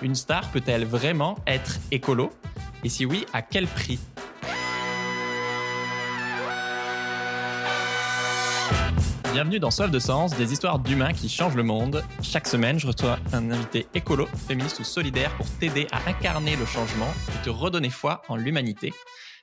[0.00, 2.30] Une star peut-elle vraiment être écolo?
[2.84, 3.98] Et si oui, à quel prix?
[9.32, 12.04] Bienvenue dans Soif de Sens, des histoires d'humains qui changent le monde.
[12.22, 16.64] Chaque semaine, je reçois un invité écolo, féministe ou solidaire pour t'aider à incarner le
[16.64, 18.92] changement et te redonner foi en l'humanité.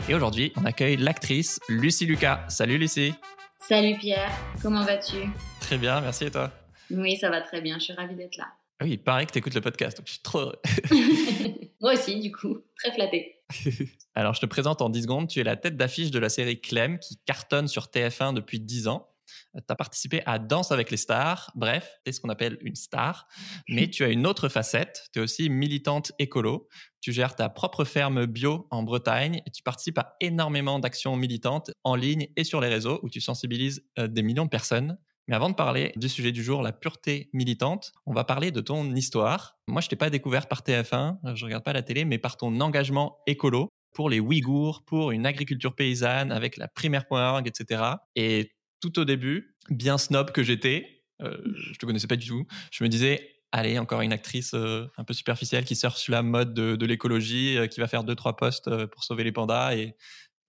[0.08, 2.46] Et aujourd'hui, on accueille l'actrice Lucie Lucas.
[2.48, 3.14] Salut Lucie
[3.60, 4.32] Salut Pierre,
[4.62, 5.18] comment vas-tu?
[5.60, 6.52] Très bien, merci et toi?
[6.92, 8.48] Oui, ça va très bien, je suis ravie d'être là.
[8.80, 10.60] Ah oui, il paraît que tu écoutes le podcast, donc je suis trop heureux.
[11.82, 13.42] Moi aussi, du coup, très flatté.
[14.16, 15.28] Alors, je te présente en 10 secondes.
[15.30, 18.88] Tu es la tête d'affiche de la série Clem qui cartonne sur TF1 depuis 10
[18.88, 19.10] ans.
[19.56, 21.52] Tu as participé à Danse avec les stars.
[21.56, 23.28] Bref, tu es ce qu'on appelle une star.
[23.70, 25.08] Mais tu as une autre facette.
[25.14, 26.68] Tu es aussi militante écolo.
[27.00, 31.72] Tu gères ta propre ferme bio en Bretagne et tu participes à énormément d'actions militantes
[31.84, 34.98] en ligne et sur les réseaux où tu sensibilises euh, des millions de personnes.
[35.28, 38.62] Mais avant de parler du sujet du jour, la pureté militante, on va parler de
[38.62, 39.58] ton histoire.
[39.68, 42.60] Moi, je t'ai pas découverte par TF1, je regarde pas la télé, mais par ton
[42.62, 47.82] engagement écolo pour les Ouïghours, pour une agriculture paysanne avec la primaire.org, etc.
[48.16, 52.46] Et tout au début, bien snob que j'étais, euh, je te connaissais pas du tout,
[52.72, 56.22] je me disais, allez, encore une actrice euh, un peu superficielle qui surfe sur la
[56.22, 59.76] mode de, l'écologie, euh, qui va faire deux, trois postes euh, pour sauver les pandas,
[59.76, 59.96] et,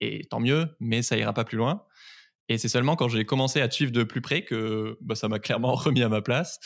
[0.00, 1.84] et tant mieux, mais ça ira pas plus loin.
[2.48, 5.28] Et c'est seulement quand j'ai commencé à te suivre de plus près que bah, ça
[5.28, 6.58] m'a clairement remis à ma place.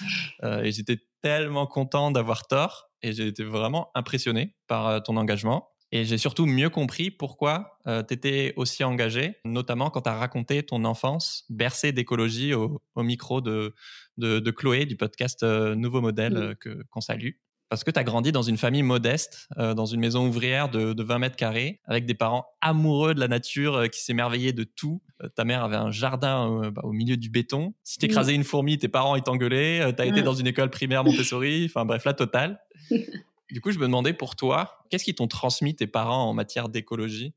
[0.43, 5.17] Euh, et j'étais tellement content d'avoir tort et j'ai été vraiment impressionné par euh, ton
[5.17, 5.71] engagement.
[5.93, 10.15] Et j'ai surtout mieux compris pourquoi euh, tu étais aussi engagé, notamment quand tu as
[10.15, 13.75] raconté ton enfance bercée d'écologie au, au, micro de,
[14.17, 17.33] de, de, Chloé du podcast euh, Nouveau Modèle euh, que qu'on salue.
[17.71, 20.93] Parce que tu as grandi dans une famille modeste, euh, dans une maison ouvrière de,
[20.93, 24.65] de 20 mètres carrés, avec des parents amoureux de la nature euh, qui s'émerveillaient de
[24.65, 25.01] tout.
[25.23, 27.73] Euh, ta mère avait un jardin bah, au milieu du béton.
[27.85, 29.81] Si t'écrasais une fourmi, tes parents ils t'engueulaient.
[29.81, 30.23] Euh, T'as été Ouais.
[30.23, 31.67] dans une école primaire Montessori.
[31.67, 32.61] Enfin bref, la totale.
[33.53, 36.69] Du coup, je me demandais pour toi, qu'est-ce qui t'ont transmis tes parents en matière
[36.69, 37.35] d'écologie?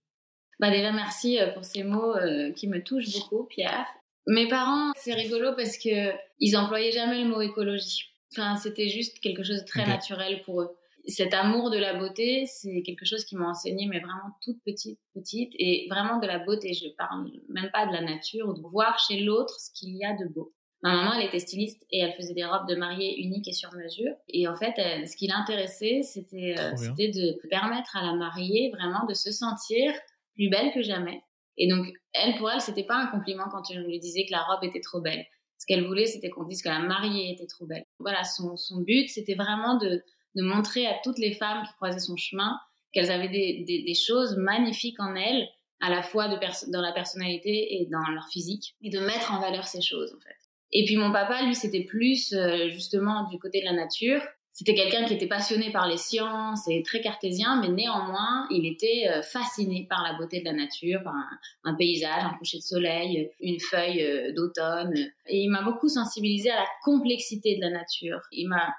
[0.60, 2.14] Bah déjà, merci pour ces mots
[2.56, 3.88] qui me touchent beaucoup, Pierre.
[4.28, 8.13] Mes parents, c'est rigolo parce que ils employaient jamais le mot écologie.
[8.36, 10.70] Enfin, c'était juste quelque chose de très naturel pour eux.
[11.06, 15.00] Cet amour de la beauté, c'est quelque chose qui m'a enseigné, mais vraiment toute petite,
[15.14, 16.74] petite, et vraiment de la beauté.
[16.74, 20.14] Je parle même pas de la nature, de voir chez l'autre ce qu'il y a
[20.14, 20.54] de beau.
[20.82, 23.74] Ma maman, elle était styliste et elle faisait des robes de mariée uniques et sur
[23.74, 24.14] mesure.
[24.30, 28.70] Et en fait, elle- ce qui l'intéressait, c'était euh, c'était de permettre à la mariée
[28.72, 29.94] vraiment de se sentir
[30.36, 31.22] plus belle que jamais.
[31.58, 34.42] Et donc, elle, pour elle, c'était pas un compliment quand on lui disait que la
[34.42, 35.26] robe était trop belle.
[35.58, 37.83] Ce qu'elle voulait, c'était qu'on dise que la mariée était trop belle.
[38.00, 40.04] Voilà, son, son but, c'était vraiment de,
[40.36, 42.58] de montrer à toutes les femmes qui croisaient son chemin
[42.92, 45.48] qu'elles avaient des, des, des choses magnifiques en elles,
[45.82, 46.38] à la fois de
[46.72, 50.22] dans la personnalité et dans leur physique, et de mettre en valeur ces choses, en
[50.22, 50.38] fait.
[50.72, 54.22] Et puis mon papa, lui, c'était plus euh, justement du côté de la nature.
[54.56, 59.08] C'était quelqu'un qui était passionné par les sciences et très cartésien, mais néanmoins, il était
[59.10, 61.16] euh, fasciné par la beauté de la nature, par
[61.64, 64.94] un, paysage, un coucher de soleil, une feuille euh, d'automne.
[65.26, 68.20] Et il m'a beaucoup sensibilisé à la complexité de la nature.
[68.32, 68.76] Il m'a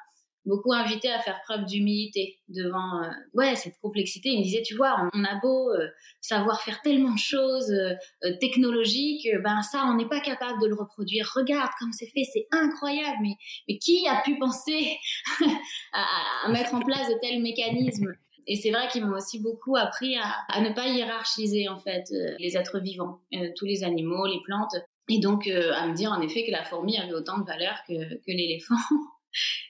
[0.47, 4.31] beaucoup invité à faire preuve d'humilité devant euh, ouais cette complexité.
[4.31, 5.89] Il me disait, tu vois, on, a beau euh,
[6.21, 7.95] savoir faire tellement de choses euh,
[8.41, 11.31] technologiques, ben ça, on n'est pas capable de le reproduire.
[11.35, 13.19] Regarde comme c'est fait, c'est incroyable.
[13.23, 13.37] Mais
[13.69, 14.97] mais qui a pu penser
[15.93, 18.13] à, mettre en place de tels mécanismes?
[18.47, 22.05] Et c'est vrai qu'ils m'ont aussi beaucoup appris à, à, ne pas hiérarchiser en fait
[22.39, 23.21] les êtres vivants,
[23.57, 24.75] tous les animaux, les plantes,
[25.09, 27.95] et donc à me dire en effet que la fourmi avait autant de valeur que,
[27.95, 28.75] que l'éléphant.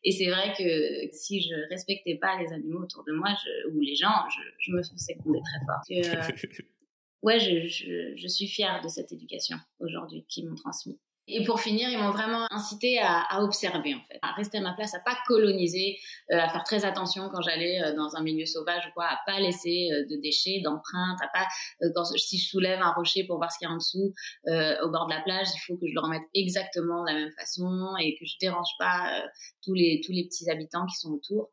[0.05, 3.81] Et c'est vrai que si je respectais pas les animaux autour de moi je, ou
[3.81, 5.81] les gens, je, je me faisais gronder très fort.
[5.89, 6.63] Que, euh,
[7.23, 10.99] ouais, je, je, suis fière de cette éducation aujourd'hui qu'ils m'ont transmis.
[11.27, 14.61] Et pour finir, ils m'ont vraiment incité à, à, observer, en fait, à rester à
[14.61, 15.97] ma place, à pas coloniser,
[16.31, 19.19] euh, à faire très attention quand j'allais euh, dans un milieu sauvage ou quoi, à
[19.25, 21.47] pas laisser euh, de déchets, d'empreintes, à pas
[21.83, 24.13] euh, quand si je soulève un rocher pour voir ce qu'il y a en dessous
[24.49, 27.15] euh, au bord de la plage, il faut que je le remette exactement de la
[27.15, 29.27] même façon et que je dérange pas euh,
[29.63, 31.51] tous les tous les petits habitants qui sont autour.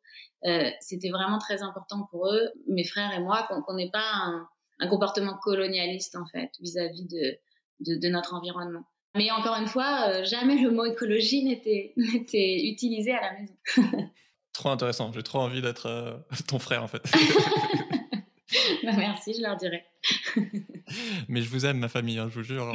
[0.81, 4.47] C'était vraiment très important pour eux, mes frères et moi, qu'on n'ait pas un,
[4.79, 8.83] un, comportement colonialiste en fait vis-à-vis -vis de, de, de notre environnement.
[9.15, 14.09] Mais encore une fois, euh, jamais le mot écologie n'était utilisé à la maison.
[14.53, 15.11] trop intéressant.
[15.11, 16.17] J'ai trop envie d'être euh,
[16.47, 17.03] ton frère, en fait.
[18.83, 19.83] bah merci, je leur dirai.
[21.27, 22.73] Mais je vous aime, ma famille, hein, je vous jure.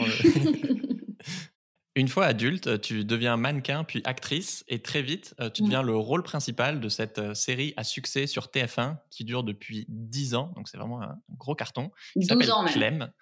[1.94, 5.87] Une fois adulte, tu deviens mannequin puis actrice et très vite, euh, tu deviens mmh.
[5.87, 10.53] le rôle principal de cette série à succès sur TF1 qui dure depuis 10 ans.
[10.56, 11.91] Donc c'est vraiment un gros carton.
[12.12, 12.73] Qui 12 ans même.
[12.75, 13.12] Clem.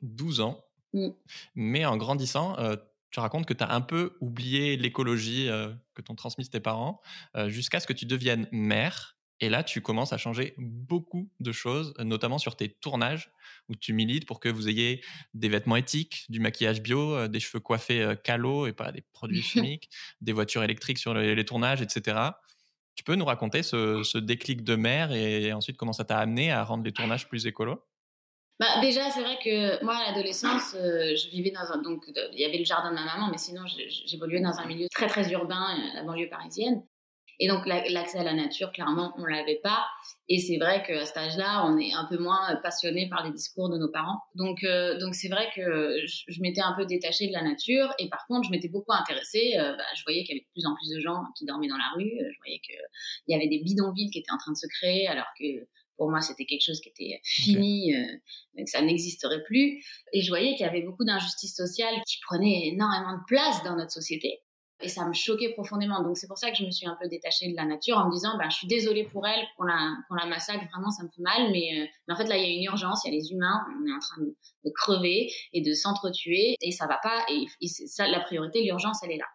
[0.00, 0.64] 12 ans.
[0.92, 1.08] Mmh.
[1.54, 2.76] Mais en grandissant, euh,
[3.12, 7.00] tu racontes que tu as un peu oublié l'écologie euh, que t'ont transmise tes parents
[7.36, 11.52] euh, jusqu'à ce que tu deviennes mère Et là, tu commences à changer beaucoup de
[11.52, 13.30] choses, notamment sur tes tournages,
[13.68, 15.02] où tu milites pour que vous ayez
[15.34, 19.42] des vêtements éthiques, du maquillage bio, euh, des cheveux coiffés calo et pas des produits
[19.42, 19.90] chimiques,
[20.22, 22.18] des voitures électriques sur les, tournages, etc.
[22.94, 26.64] Tu peux nous raconter ce, déclic de mère et ensuite comment ça t'a amené à
[26.64, 27.82] rendre les tournages plus écolos?
[28.60, 31.82] Bah, déjà, c'est vrai que moi, à l'adolescence, euh, je vivais dans un.
[31.82, 34.86] Donc, il y avait le jardin de ma maman, mais sinon, j'évoluais dans un milieu
[34.92, 36.82] très, très urbain, la banlieue parisienne.
[37.40, 39.84] Et donc l'accès à la nature, clairement, on l'avait pas.
[40.28, 43.68] Et c'est vrai qu'à cet âge-là, on est un peu moins passionné par les discours
[43.68, 44.20] de nos parents.
[44.36, 47.92] Donc euh, donc c'est vrai que je, m'étais un peu détachée de la nature.
[47.98, 49.54] Et par contre, je m'étais beaucoup intéressée.
[49.58, 51.68] Euh, bah, je voyais qu'il y avait de plus en plus de gens qui dormaient
[51.68, 52.12] dans la rue.
[52.16, 52.76] Je voyais qu'il
[53.26, 55.66] y avait des bidonvilles qui étaient en train de se créer, alors que
[56.02, 58.16] pour moi, c'était quelque chose qui était fini, euh,
[58.58, 59.80] que ça n'existerait plus.
[60.12, 63.76] Et je voyais qu'il y avait beaucoup d'injustices sociales qui prenaient énormément de place dans
[63.76, 64.40] notre société.
[64.80, 66.02] Et ça me choquait profondément.
[66.02, 68.08] Donc c'est pour ça que je me suis un peu détachée de la nature en
[68.08, 71.08] me disant, ben, je suis désolée pour elle, qu'on la, la massacre, vraiment ça me
[71.08, 73.16] fait mal, mais, euh, mais en fait là il y a une urgence, il y
[73.16, 76.98] a les humains, on est en train de, crever et de s'entretuer et ça va
[77.00, 77.24] pas.
[77.30, 79.26] Et, ça, la priorité, l'urgence, elle est là.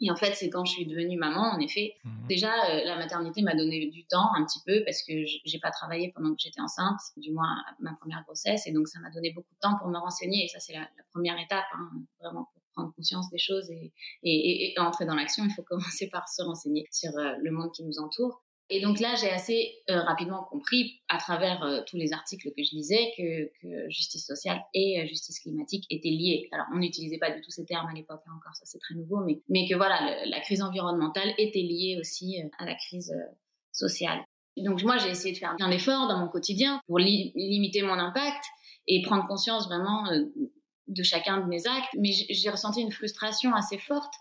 [0.00, 1.94] Et en fait, c'est quand je suis devenue maman, en effet.
[2.04, 2.26] Mhm.
[2.28, 5.12] Déjà, euh, la maternité m'a donné du temps un petit peu parce que
[5.44, 9.00] j'ai pas travaillé pendant que j'étais enceinte, du moins ma première grossesse, et donc ça
[9.00, 10.44] m'a donné beaucoup de temps pour me renseigner.
[10.44, 11.90] Et ça, c'est la, première étape, hein,
[12.20, 13.92] vraiment prendre conscience des choses et,
[14.22, 17.72] et, et entrer dans l'action, il faut commencer par se renseigner sur euh, le monde
[17.72, 18.42] qui nous entoure.
[18.70, 22.62] Et donc là, j'ai assez euh, rapidement compris, à travers euh, tous les articles que
[22.62, 23.50] je lisais, que,
[23.88, 26.48] justice sociale et justice climatique étaient liées.
[26.52, 28.94] Alors, on n'utilisait pas du tout ces termes à l'époque, hein, encore, ça c'est très
[28.94, 33.14] nouveau, mais, que voilà, la crise environnementale était liée aussi à la crise
[33.72, 34.22] sociale.
[34.58, 38.44] Donc moi, j'ai essayé de faire plein d'efforts dans mon quotidien pour limiter mon impact
[38.86, 40.04] et prendre conscience vraiment
[40.88, 44.12] de chacun de mes actes, mais j'ai ressenti une frustration assez forte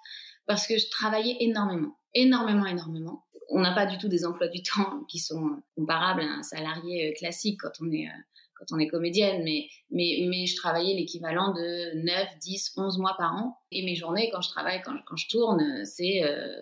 [0.45, 3.23] parce que je travaillais énormément, énormément, énormément.
[3.49, 7.09] On n'a pas du tout des emplois du temps qui sont comparables à un salarié
[7.09, 8.21] euh, classique quand on est euh,
[8.59, 13.15] quand on est comédienne, mais, mais, mais je travaillais l'équivalent de 9, 10, 11 mois
[13.17, 13.57] par an.
[13.71, 16.59] Et mes journées, quand je travaille, quand, quand je tourne, c'est euh,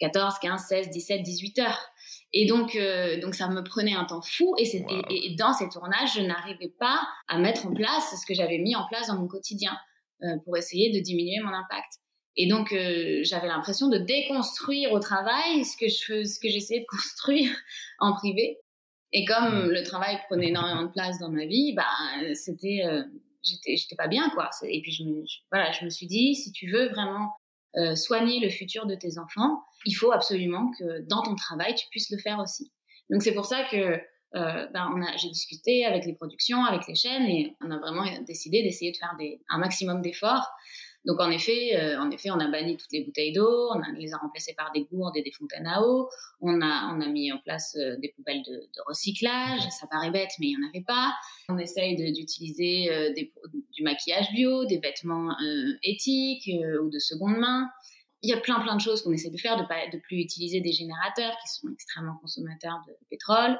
[0.00, 1.80] 14, 15, 16, 17, 18 heures.
[2.32, 4.54] Et donc, euh, donc ça me prenait un temps fou.
[4.58, 8.58] Et, et, dans ces tournages, je n'arrivais pas à mettre en place ce que j'avais
[8.58, 9.76] mis en place dans mon quotidien
[10.22, 12.00] euh, pour essayer de diminuer mon impact.
[12.36, 16.80] Et donc, euh, j'avais l'impression de déconstruire au travail ce que je, ce que j'essayais
[16.80, 17.50] de construire
[17.98, 18.58] en privé.
[19.12, 21.86] Et comme le travail prenait énormément de place dans ma vie, bah,
[22.34, 22.82] c'était,
[23.44, 24.50] j'étais, j'étais pas bien, quoi.
[24.64, 25.22] Et puis, je me,
[25.52, 27.30] voilà, je me suis dit, si tu veux vraiment
[27.76, 31.86] euh, soigner le futur de tes enfants, il faut absolument que dans ton travail, tu
[31.90, 32.70] puisses le faire aussi.
[33.10, 36.86] Donc c'est pour ça que euh, ben, on a, j'ai discuté avec les productions, avec
[36.86, 40.48] les chaînes, et on a vraiment décidé d'essayer de faire des, un maximum d'efforts
[41.04, 44.14] donc en effet, euh, en effet, on a banni toutes les bouteilles d'eau, on, les
[44.14, 46.08] a remplacées par des gourdes et des fontaines à eau.
[46.40, 49.60] On a, on a mis en place euh, des poubelles de, recyclage.
[49.70, 51.14] Ça paraît bête, mais il n'y en avait pas.
[51.50, 53.12] On essaye d'utiliser euh,
[53.72, 55.36] du maquillage bio, des vêtements
[55.82, 56.50] éthiques
[56.82, 57.68] ou de seconde main.
[58.22, 60.16] Il y a plein plein de choses qu'on essaie de faire, de pas de plus
[60.16, 63.58] utiliser des générateurs qui sont extrêmement consommateurs de, pétrole.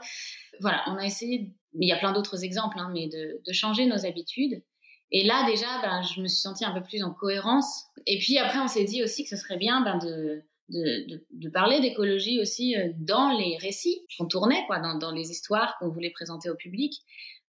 [0.60, 1.52] Voilà, on a essayé.
[1.74, 4.62] Il y a plein d'autres exemples, hein, mais de changer nos habitudes
[5.10, 7.84] et là, déjà, ben, je me suis sentie un peu plus en cohérence.
[8.06, 11.48] Et puis après, on s'est dit aussi que ce serait bien ben, de, de, de,
[11.50, 15.88] parler d'écologie aussi euh, dans les récits qu'on tournait, quoi, dans, dans les histoires qu'on
[15.88, 16.94] voulait présenter au public.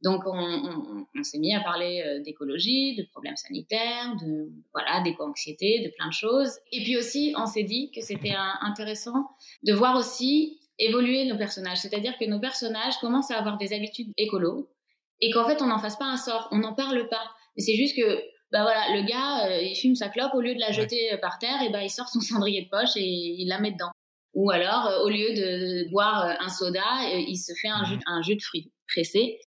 [0.02, 5.92] Donc, on, s'est mis à parler euh, d'écologie, de problèmes sanitaires, de voilà, d'éco-anxiété, de
[5.96, 6.52] plein de choses.
[6.72, 9.30] Et puis aussi, on s'est dit que c'était intéressant
[9.64, 11.80] de voir aussi évoluer nos personnages.
[11.80, 14.70] C'est-à-dire que nos personnages commencent à avoir des habitudes écolo
[15.22, 17.32] et qu'en fait, on n'en fasse pas un sort, on n'en parle pas.
[17.56, 18.22] Mais c'est juste que,
[18.52, 21.18] bah voilà, le gars, euh, il fume sa clope, au lieu de la jeter euh,
[21.18, 23.92] par terre, et bah, il sort son cendrier de poche et il la met dedans.
[24.34, 26.84] Ou alors, euh, au lieu de, boire un soda,
[27.14, 29.40] il se fait un jus, un jus de fruits pressé.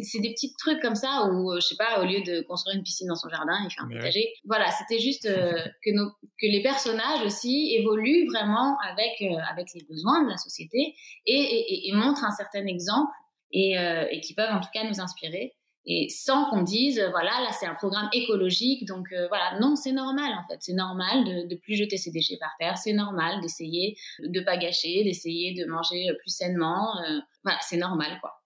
[0.00, 2.84] C'est des petits trucs comme ça où, je sais pas, au lieu de construire une
[2.84, 4.32] piscine dans son jardin, il fait un potager.
[4.44, 5.24] Voilà, c'était juste
[5.84, 6.10] que, nos,
[6.40, 10.94] que les personnages aussi évoluent vraiment avec, avec les besoins de la société
[11.26, 13.10] et, et, et montrent un certain exemple
[13.50, 13.74] et,
[14.12, 17.66] et qui peuvent en tout cas nous inspirer et sans qu'on dise voilà là c'est
[17.66, 21.56] un programme écologique donc euh, voilà non c'est normal en fait c'est normal de, de
[21.56, 26.12] plus jeter ses déchets par terre c'est normal d'essayer de pas gâcher d'essayer de manger
[26.20, 28.42] plus sainement euh, voilà c'est normal quoi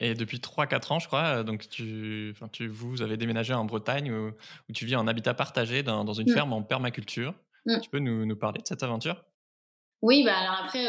[0.00, 3.64] Et depuis 3-4 ans, je crois, euh, donc tu, enfin, tu, vous avez déménagé en
[3.64, 4.32] Bretagne où,
[4.68, 6.34] où tu vis en habitat partagé dans, dans une mm.
[6.34, 7.32] ferme en permaculture.
[7.64, 7.78] Mm.
[7.80, 9.24] Tu peux nous, nous, parler de cette aventure?
[10.02, 10.84] Oui, bah alors après,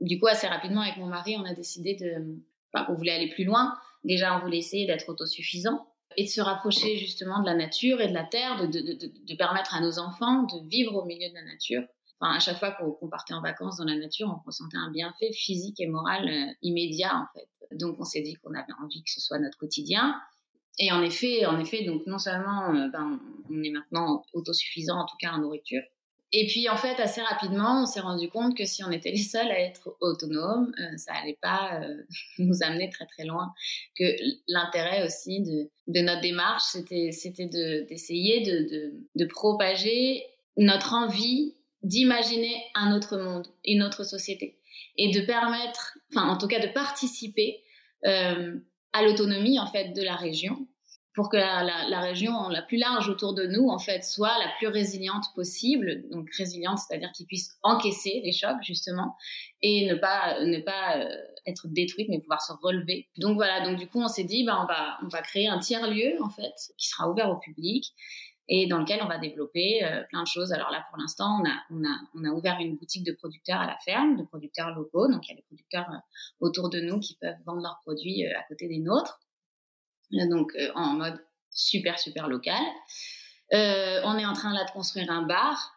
[0.00, 2.38] du coup, assez rapidement avec mon mari, on a décidé de,
[2.72, 3.76] enfin, on voulait aller plus loin.
[4.04, 5.86] Déjà, on voulait essayer d'être autosuffisant
[6.16, 9.36] et de se rapprocher justement de la nature et de la terre, de, de, de,
[9.36, 11.82] permettre à nos enfants de vivre au milieu de la nature.
[12.20, 15.32] enfin, à chaque fois qu'on partait en vacances dans la nature, on ressentait un bienfait
[15.32, 17.48] physique et moral euh, immédiat, en fait.
[17.76, 20.18] Donc, on s'est dit qu'on avait envie que ce soit notre quotidien.
[20.78, 25.06] Et en effet, en effet, donc non seulement euh, ben, on est maintenant autosuffisant, en
[25.06, 25.82] tout cas en nourriture,
[26.32, 29.16] et puis en fait, assez rapidement, on s'est rendu compte que si on était les
[29.16, 32.02] seuls à être autonomes, euh, ça allait pas euh,
[32.38, 33.52] nous amener très très loin.
[33.98, 34.04] Que
[34.46, 40.22] l'intérêt aussi de, notre démarche, c'était c'était d'essayer de, de, de, propager
[40.58, 44.58] notre envie d'imaginer un autre monde, une autre société,
[44.96, 47.62] et de permettre, enfin en tout cas de participer
[48.04, 48.58] euh,
[48.92, 50.66] à l'autonomie en fait de la région
[51.18, 54.68] pour que la, région la plus large autour de nous, en fait, soit la plus
[54.68, 56.08] résiliente possible.
[56.12, 59.16] Donc résiliente, c'est-à-dire qu'ils puissent encaisser les chocs justement
[59.60, 61.08] et ne pas ne pas euh,
[61.44, 63.08] être détruite, mais pouvoir se relever.
[63.16, 63.68] Donc voilà.
[63.68, 66.22] Donc du coup, on s'est dit, bah, on va on va créer un tiers lieu
[66.22, 67.92] en fait qui sera ouvert au public
[68.46, 70.52] et dans lequel on va développer euh, plein de choses.
[70.52, 73.58] Alors là, pour l'instant, on a, on, a, on a ouvert une boutique de producteurs
[73.58, 75.08] à la ferme, de producteurs locaux.
[75.08, 75.98] Donc il y a des producteurs euh,
[76.46, 79.18] autour de nous qui peuvent vendre leurs produits à côté des nôtres
[80.10, 82.62] donc euh, en mode super super local.
[83.54, 85.74] Euh, on est en train là de construire un bar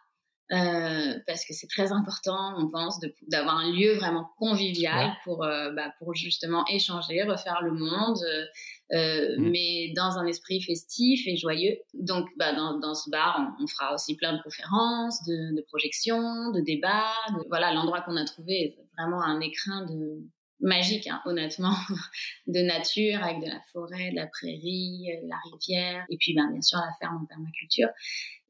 [0.51, 5.93] euh, parce que c'est très important, on pense, d'avoir un lieu vraiment convivial pour, bah,
[5.97, 8.19] pour justement échanger, refaire le monde,
[8.91, 9.50] mmh.
[9.50, 11.77] mais dans un esprit festif et joyeux.
[11.93, 16.51] Donc, bah, dans, dans, ce bar, on, fera aussi plein de conférences, de, de projections,
[16.51, 17.13] de débats.
[17.47, 20.21] voilà, l'endroit qu'on a trouvé est vraiment un écrin de,
[20.62, 21.75] magique, hein, honnêtement,
[22.48, 26.50] de nature avec de la forêt, de la prairie, euh, la rivière, et puis ben,
[26.51, 27.89] bien sûr la ferme en permaculture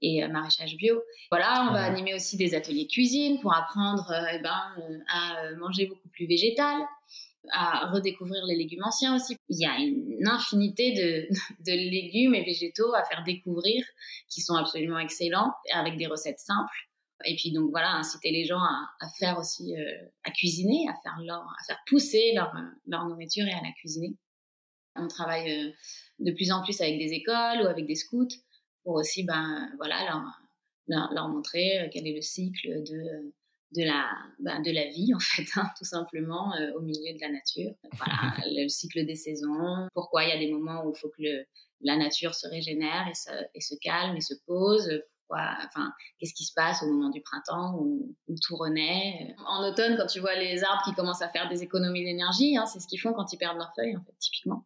[0.02, 1.02] et euh, maraîchage bio.
[1.30, 4.62] Voilà, on va animer aussi des ateliers cuisine pour apprendre euh, eh ben,
[5.10, 6.82] à manger beaucoup plus végétal,
[7.52, 9.38] à redécouvrir les légumes anciens aussi.
[9.50, 11.28] Il y a une infinité de,
[11.72, 13.86] de légumes et végétaux à faire découvrir
[14.30, 16.91] qui sont absolument excellents avec des recettes simples
[17.26, 21.20] et puis donc voilà, inciter les gens à, faire aussi, euh, à cuisiner, à faire
[21.24, 22.54] leur, à faire pousser leur,
[22.88, 24.16] leur nourriture et à la cuisiner.
[24.96, 25.72] On travaille euh,
[26.20, 28.28] de plus en plus avec des écoles ou avec des scouts
[28.84, 30.04] pour aussi, ben voilà,
[30.88, 33.32] leur, leur, montrer euh, quel est le cycle de
[33.74, 34.06] de la
[34.40, 37.74] ben, de la vie en fait, hein, tout simplement au milieu de la nature.
[37.94, 39.88] Voilà, le cycle des saisons.
[39.94, 41.46] Pourquoi il y a des moments où il faut que le,
[41.84, 45.02] la nature se régénère et se, et se calme et se pose
[45.38, 50.08] Enfin, qu'est-ce qui se passe au moment du printemps où, tout renaît En automne, quand
[50.08, 53.00] tu vois les arbres qui commencent à faire des économies d'énergie, hein, c'est ce qu'ils
[53.00, 54.66] font quand ils perdent leurs feuilles, en fait, typiquement.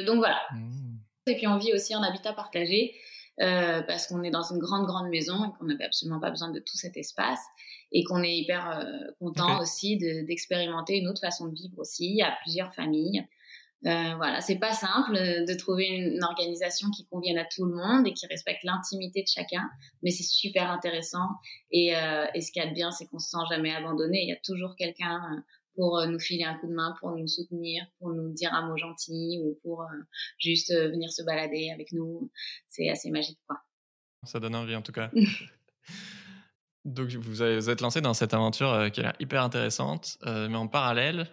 [0.00, 0.40] Donc voilà.
[0.52, 0.98] Mmh.
[1.28, 2.94] Et puis on vit aussi en habitat partagé.
[3.42, 6.50] Euh, parce qu'on est dans une grande grande maison et qu'on n'avait absolument pas besoin
[6.50, 7.40] de tout cet espace
[7.92, 12.34] et qu'on est hyper euh, content aussi d'expérimenter une autre façon de vivre aussi à
[12.42, 13.26] plusieurs familles
[13.84, 18.06] euh, voilà, c'est pas simple de trouver une, organisation qui convienne à tout le monde
[18.06, 19.68] et qui respecte l'intimité de chacun,
[20.02, 21.28] mais c'est super intéressant.
[21.70, 24.22] Et, euh, et ce qu'il y a de bien, c'est qu'on se sent jamais abandonné.
[24.22, 25.40] Il y a toujours quelqu'un euh,
[25.76, 28.78] pour nous filer un coup de main, pour nous soutenir, pour nous dire un mot
[28.78, 29.84] gentil ou pour
[30.38, 32.30] juste venir se balader avec nous.
[32.66, 33.58] C'est assez magique, quoi.
[34.22, 35.10] Ça donne envie, en tout cas.
[36.86, 41.28] Donc, vous êtes lancé dans cette aventure qui a l'air hyper intéressante, mais en parallèle,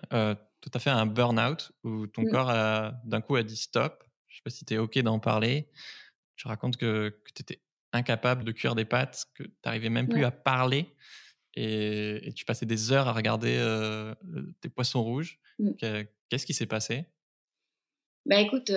[0.63, 2.29] tout à fait un burn-out où ton mmh.
[2.29, 4.01] corps d'un coup a dit stop.
[4.27, 5.67] Je sais pas si tu es OK d'en parler.
[6.37, 10.23] Tu racontes que, tu étais incapable de cuire des pâtes, que tu n'arrivais même plus
[10.23, 10.95] à parler
[11.55, 13.59] et, tu passais des heures à regarder
[14.61, 15.37] tes poissons rouges.
[15.59, 15.71] Mmh.
[16.29, 17.07] Qu'est-ce qui s'est passé?
[18.25, 18.71] Bah écoute,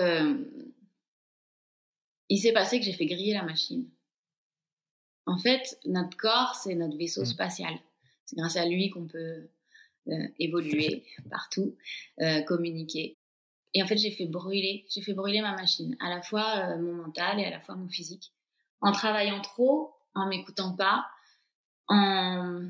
[2.27, 3.89] il s'est passé que j'ai fait griller la machine.
[5.25, 7.27] En fait, notre corps, c'est notre vaisseau mmh.
[7.27, 7.79] spatial.
[8.25, 9.47] C'est grâce à lui qu'on peut
[10.39, 11.75] évoluer partout,
[12.21, 13.17] euh, communiquer.
[13.73, 16.77] Et en fait, j'ai fait brûler, j'ai fait brûler ma machine, à la fois euh,
[16.81, 18.33] mon mental et à la fois mon physique,
[18.81, 21.05] en travaillant trop, en m'écoutant pas,
[21.87, 22.69] en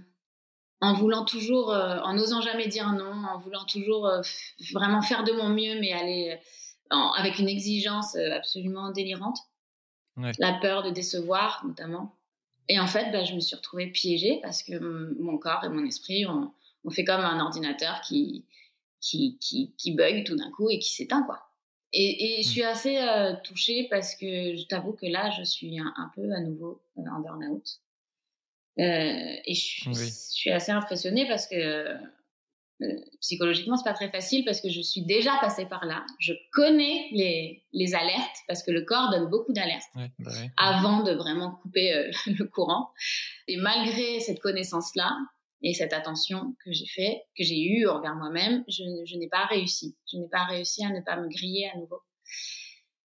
[0.80, 4.12] en voulant toujours, en n'osant jamais dire non, en voulant toujours
[4.74, 6.38] vraiment faire de mon mieux, mais aller
[6.92, 9.40] avec une exigence absolument délirante.
[10.38, 12.16] La peur de décevoir, notamment.
[12.70, 14.78] Et en fait, bah, je me suis retrouvée piégée parce que
[15.22, 16.52] mon corps et mon esprit ont,
[16.88, 18.46] on fait comme un ordinateur qui,
[19.02, 21.44] qui, qui, bug tout d'un coup et qui s'éteint, quoi.
[21.94, 22.66] Et, je suis mm.
[22.66, 26.82] assez euh, touchée parce que je t'avoue que là, je suis un, peu à nouveau
[26.98, 27.68] euh, en burn-out.
[28.80, 28.84] Euh,
[29.46, 29.90] et je,
[30.32, 31.98] suis assez impressionnée parce que
[33.22, 36.06] psychologiquement, c'est pas très facile parce que je suis déjà passée par là.
[36.20, 39.90] Je connais les, les alertes parce que le corps donne beaucoup d'alertes
[40.20, 42.92] bah avant de vraiment couper le courant.
[43.48, 45.18] Et malgré cette connaissance-là,
[45.62, 49.96] et cette attention que j'ai fait, que j'ai eue envers moi-même, je, n'ai pas réussi.
[50.12, 52.02] Je n'ai pas réussi à ne pas me griller à nouveau.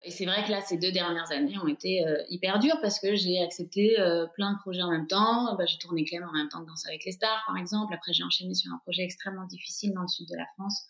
[0.02, 3.00] Et c'est vrai que là, ces deux dernières années ont été euh, hyper dures parce
[3.00, 5.56] que j'ai accepté euh, plein de projets en même temps.
[5.56, 7.92] Bah, j'ai tourné Clem en même temps que Danse avec les stars, par exemple.
[7.92, 10.84] Après, j'ai enchaîné sur un projet extrêmement difficile dans le sud de la France,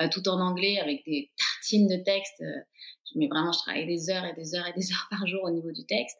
[0.00, 2.42] euh, tout en anglais, avec des tartines de texte.
[3.14, 5.50] mais vraiment, je travaillais des heures et des heures et des heures par jour au
[5.50, 6.16] niveau du texte.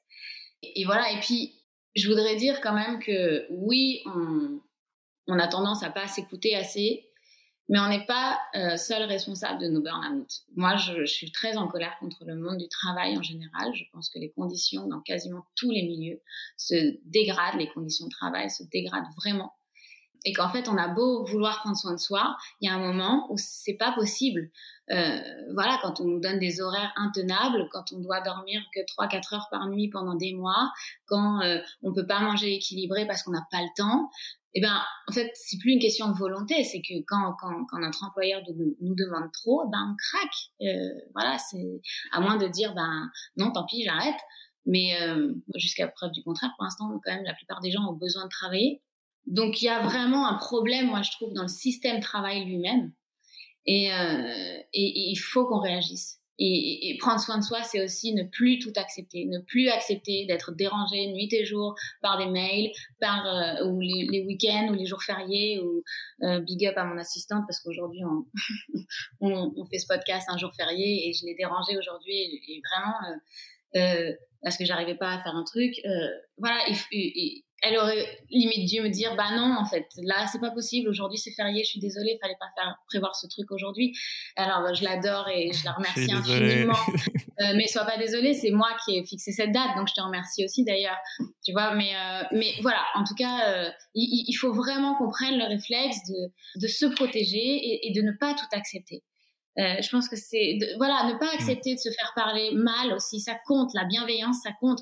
[0.63, 1.11] Et voilà.
[1.13, 1.65] Et puis,
[1.97, 4.61] je voudrais dire quand même que oui, on,
[5.27, 7.09] on a tendance à pas s'écouter assez
[7.69, 10.29] mais on n'est pas euh, seul responsable de nos burn-out.
[10.55, 13.75] Moi, je, suis très en colère contre le monde du travail en général.
[13.75, 16.21] Je pense que les conditions dans quasiment tous les milieux
[16.57, 19.55] se dégradent, les conditions de travail se dégradent vraiment.
[20.27, 22.79] Et qu'en fait, on a beau vouloir prendre soin de soi, il y a un
[22.79, 24.51] moment où c'est pas possible.
[24.91, 25.21] Euh,
[25.53, 29.49] voilà, quand on nous donne des horaires intenables, quand on doit dormir que 3-4 heures
[29.51, 30.71] par nuit pendant des mois,
[31.07, 34.11] quand euh, on peut pas manger équilibré parce qu'on n'a pas le temps,
[34.57, 37.79] eh ben, en fait, c'est plus une question de volonté, c'est que quand, quand, quand
[37.81, 38.41] notre employeur
[38.81, 40.37] nous, demande trop, ben, on craque.
[40.63, 41.81] Euh, voilà, c'est
[42.13, 44.21] à moins de dire, ben, non, tant pis, j'arrête.
[44.65, 47.97] Mais euh, jusqu'à preuve du contraire, pour l'instant, quand même, la plupart des gens ont
[47.97, 48.81] besoin de travailler.
[49.27, 52.93] Donc, il y a vraiment un problème, moi, je trouve, dans le système travail lui-même.
[53.67, 56.21] Et, euh, et il faut qu'on réagisse.
[56.39, 60.27] Et, et, prendre soin de soi, c'est aussi ne plus tout accepter, ne plus accepter
[60.27, 64.87] d'être dérangé nuit et jour par des mails, par euh, ou les, week-ends ou les
[64.87, 65.85] jours fériés ou
[66.23, 68.27] euh, big up à mon assistante parce qu'aujourd'hui on,
[69.21, 72.63] on, on, fait ce podcast un jour férié et je l'ai dérangé aujourd'hui et, et,
[72.69, 72.97] vraiment
[73.77, 74.13] euh, euh
[74.45, 75.81] parce que j'arrivais pas à faire un truc.
[75.85, 76.59] Euh, voilà,
[76.93, 80.89] et, elle aurait limite dû me dire bah non en fait là c'est pas possible
[80.89, 83.97] aujourd'hui c'est férié je suis désolée il fallait pas faire prévoir ce truc aujourd'hui.
[84.37, 86.75] Alors bah, je l'adore et je la remercie infiniment.
[87.41, 90.01] Euh, mais sois pas désolée c'est moi qui ai fixé cette date donc je te
[90.01, 90.97] remercie aussi d'ailleurs
[91.45, 91.75] tu vois.
[91.75, 95.45] Mais euh, mais voilà en tout cas euh, il, il, faut vraiment qu'on prenne le
[95.45, 99.03] réflexe de de se protéger et, et de ne pas tout accepter
[99.59, 103.21] euh, je pense que c'est voilà ne pas accepter de se faire parler mal aussi
[103.21, 104.81] ça compte la bienveillance ça compte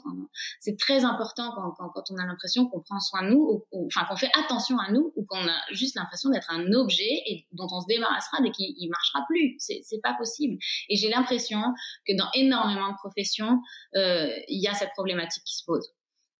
[0.61, 4.07] c'est très important quand, quand, on a l'impression qu'on prend soin de nous ou, enfin
[4.07, 7.67] qu'on fait attention à nous ou qu'on a juste l'impression d'être un objet et dont
[7.71, 9.57] on se débarrassera dès qu'il marchera plus.
[9.59, 10.59] C'est c'est pas possible.
[10.89, 11.61] Et j'ai l'impression
[12.07, 13.61] que dans énormément de professions
[13.97, 15.93] euh, il y a cette problématique qui se pose.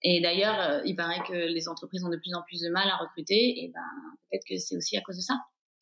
[0.03, 2.89] Et d'ailleurs euh, il paraît que les entreprises ont de plus en plus de mal
[2.89, 3.81] à recruter et ben
[4.31, 5.35] peut-être que c'est aussi à cause de ça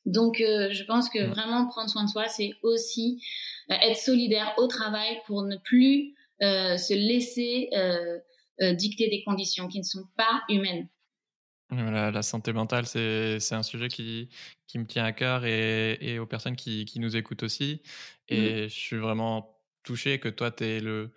[0.06, 1.30] donc, euh, je pense que mm.
[1.30, 3.22] vraiment prendre soin de soi, c'est aussi
[3.70, 7.70] euh, être solidaire au travail pour ne plus euh, se laisser
[8.74, 10.86] dicter des conditions qui ne sont pas humaines.
[11.70, 14.28] La santé mentale, c'est un sujet qui,
[14.66, 17.80] qui me tient à cœur et, et aux personnes qui, qui, nous écoutent aussi.
[18.28, 18.68] Et mm.
[18.68, 21.10] je suis vraiment touché que toi, tu aies le,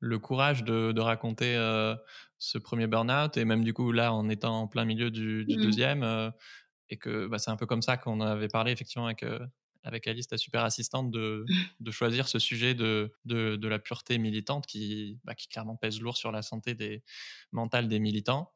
[0.00, 1.54] le courage de, de raconter
[2.38, 5.56] ce premier burn-out et même du coup, là, en étant en plein milieu du, du
[5.56, 5.62] mmh.
[5.62, 6.32] deuxième
[6.90, 9.38] et que bah, c'est un peu comme ça qu'on avait parlé effectivement avec, euh,
[9.84, 11.44] avec Alice, ta super assistante, de,
[11.80, 16.00] de choisir ce sujet de, de, de la pureté militante qui, bah, qui clairement pèse
[16.00, 17.02] lourd sur la santé des,
[17.52, 18.52] mentale des militants.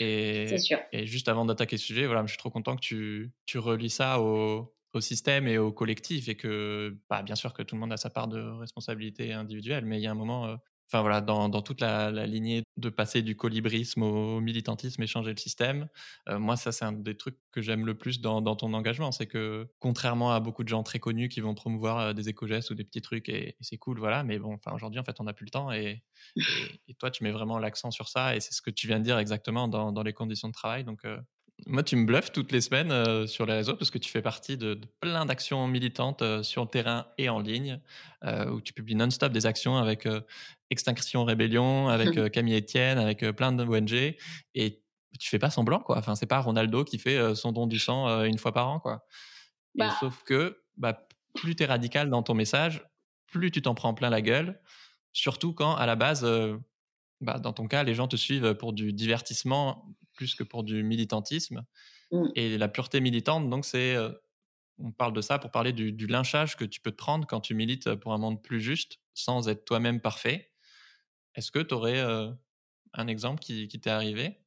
[0.00, 0.78] Et, sûr.
[0.92, 3.90] et juste avant d'attaquer ce sujet, voilà, je suis trop content que tu, tu relis
[3.90, 7.80] ça au, au système et au collectif et que, bah, bien sûr que tout le
[7.80, 10.56] monde a sa part de responsabilité individuelle, mais il y a un moment, euh,
[10.88, 15.36] enfin voilà, dans, toute la, lignée de passer du colibrisme au militantisme et changer le
[15.36, 15.88] système,
[16.28, 19.26] euh, moi ça c'est un des trucs que j'aime le plus dans, ton engagement, c'est
[19.26, 22.74] que contrairement à beaucoup de gens très connus qui vont promouvoir euh, des éco-gestes ou
[22.74, 25.34] des petits trucs et, c'est cool, voilà, mais bon, enfin aujourd'hui en fait on n'a
[25.34, 26.02] plus le temps et,
[26.88, 29.04] et, toi tu mets vraiment l'accent sur ça et c'est ce que tu viens de
[29.04, 31.18] dire exactement dans, dans les conditions de travail, donc euh,
[31.66, 34.22] moi, tu me bluffes toutes les semaines euh, sur les réseaux parce que tu fais
[34.22, 37.80] partie de, de plein d'actions militantes euh, sur le terrain et en ligne,
[38.24, 40.06] euh, où tu publies non-stop des actions avec
[40.70, 42.30] Extinction Rébellion, avec mmh.
[42.30, 43.92] Camille Etienne, avec plein d'ONG,
[44.54, 44.82] et
[45.18, 45.98] tu fais pas semblant, quoi.
[45.98, 49.04] Enfin, c'est pas Ronaldo qui fait son don du sang une fois par an, quoi.
[49.74, 49.86] Bah.
[49.86, 52.84] Et sauf que, bah, plus tu es radical dans ton message,
[53.26, 54.60] plus tu t'en prends plein la gueule,
[55.12, 56.26] surtout quand, à la base,
[57.20, 59.86] bah, dans ton cas, les gens te suivent pour du divertissement
[60.18, 61.64] plus que pour du militantisme.
[62.10, 62.26] Mmh.
[62.34, 64.10] Et la pureté militante, donc c'est, euh,
[64.78, 67.40] on parle de ça pour parler du, du, lynchage que tu peux te prendre quand
[67.40, 70.50] tu milites pour un monde plus juste, sans être toi-même parfait.
[71.36, 72.32] Est-ce que tu aurais euh,
[72.94, 74.40] un exemple qui, qui t'est arrivé?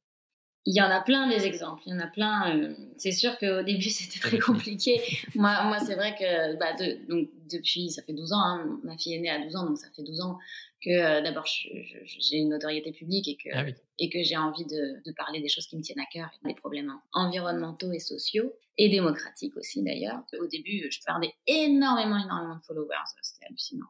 [0.64, 2.56] Il y en a plein des exemples, il y en a plein.
[2.56, 5.00] Euh, c'est sûr qu'au début c'était très compliqué.
[5.34, 8.96] moi, moi c'est vrai que bah, de, donc, depuis, ça fait 12 ans, hein, ma
[8.96, 10.38] fille est née à 12 ans, donc ça fait 12 ans
[10.84, 13.74] que euh, d'abord j'ai une notoriété publique et que, ah oui.
[13.98, 16.54] et que j'ai envie de, de, parler des choses qui me tiennent à cœur, des
[16.54, 20.22] problèmes environnementaux et sociaux, et démocratiques aussi d'ailleurs.
[20.40, 23.86] Au début, je perdais énormément, énormément de followers, c'était hallucinant.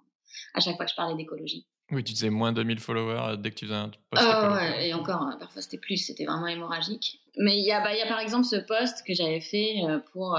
[0.54, 1.66] À chaque fois que je parlais d'écologie.
[1.92, 4.22] Oui, tu disais moins de 1000 followers euh, dès que tu faisais un post.
[4.24, 7.20] Oh, ouais, et encore, hein, parfois c'était plus, c'était vraiment hémorragique.
[7.36, 9.76] Mais il y, a, bah, y a par exemple ce poste que j'avais fait
[10.12, 10.38] pour,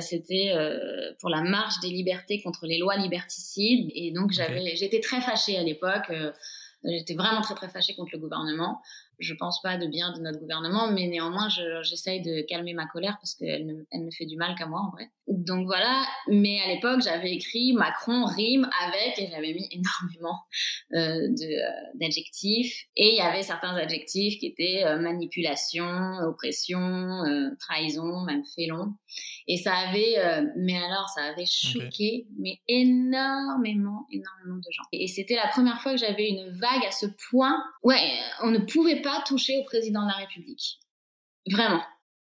[0.00, 0.52] c'était
[1.18, 3.90] pour la marche des libertés contre les lois liberticides.
[3.92, 6.12] Et donc j'avais, j'étais très fâchée à l'époque.
[6.84, 8.80] J'étais vraiment très très fâchée contre le gouvernement
[9.18, 11.48] je pense pas de bien de notre gouvernement, mais néanmoins,
[11.82, 14.80] j'essaye de calmer ma colère parce qu'elle ne, elle ne fait du mal qu'à moi
[14.80, 15.10] en vrai.
[15.28, 20.42] Donc voilà, mais à l'époque, j'avais écrit Macron rime avec et j'avais mis énormément
[20.94, 22.84] euh, euh, d'adjectifs.
[22.96, 25.86] Et il y avait certains adjectifs qui étaient euh, manipulation,
[26.22, 26.78] oppression,
[27.24, 28.94] euh, trahison, même félon.
[29.48, 30.16] Et ça avait,
[30.56, 34.82] mais alors, ça avait choqué, mais énormément, énormément de gens.
[34.92, 37.56] Et c'était la première fois que j'avais une vague à ce point.
[37.82, 40.80] Ouais, on ne pouvait pas pas touché au président de la République.
[41.48, 41.82] Vraiment.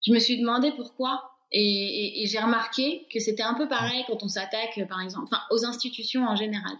[0.06, 1.32] Je me suis demandé pourquoi.
[1.52, 6.26] Et, j'ai remarqué que c'était un peu pareil quand on s'attaque, par exemple, aux institutions
[6.28, 6.76] en général.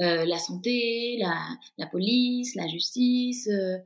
[0.00, 3.48] Euh, la santé, la, police, la justice.
[3.48, 3.76] Euh,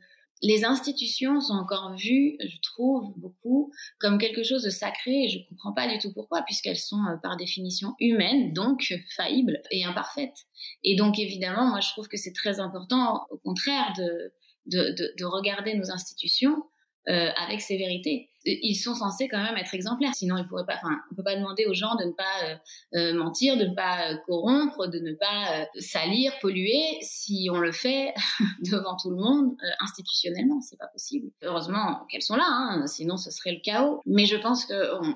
[0.43, 5.39] les institutions sont encore vues, je trouve, beaucoup comme quelque chose de sacré et je
[5.39, 9.85] ne comprends pas du tout pourquoi, puisqu'elles sont euh, par définition humaines, donc faillibles et
[9.85, 10.47] imparfaites.
[10.83, 14.33] Et donc évidemment, moi je trouve que c'est très important, au contraire, de,
[14.71, 16.63] de, regarder nos institutions
[17.09, 18.29] euh, avec sévérité.
[18.45, 20.77] Ils sont censés quand même être exemplaires, sinon ils pourraient pas.
[20.77, 22.57] Enfin, on peut pas demander aux gens de ne pas euh,
[22.95, 28.15] euh, mentir, de ne pas corrompre, de ne pas salir, polluer, si on le fait
[28.71, 31.31] devant tout le monde institutionnellement, c'est pas possible.
[31.43, 34.03] Heureusement qu'elles sont là, hein, sinon ce serait le chaos.
[34.05, 35.15] Mais je pense qu'on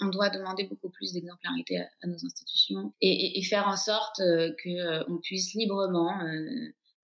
[0.00, 5.10] on, doit demander beaucoup plus d'exemplarité à, nos institutions et, et, faire en sorte que
[5.10, 6.12] on puisse librement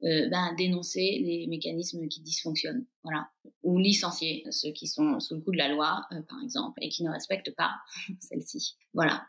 [0.03, 3.29] euh, ben, dénoncer les mécanismes qui dysfonctionnent, voilà,
[3.63, 6.89] ou licencier ceux qui sont sous le coup de la loi, euh, par exemple, et
[6.89, 7.73] qui ne respectent pas
[8.21, 9.25] celle-ci, voilà.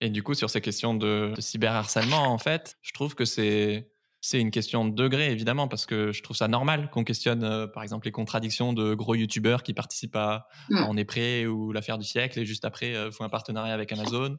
[0.00, 3.88] Et du coup, sur ces questions de, cyberharcèlement, en fait, je trouve que c'est
[4.24, 7.66] c'est une question de degré, évidemment, parce que je trouve ça normal qu'on questionne, euh,
[7.66, 10.84] par exemple, les contradictions de gros youtubeurs qui participent à mmh.
[10.88, 14.38] On est prêt ou l'affaire du siècle et juste après font un partenariat avec Amazon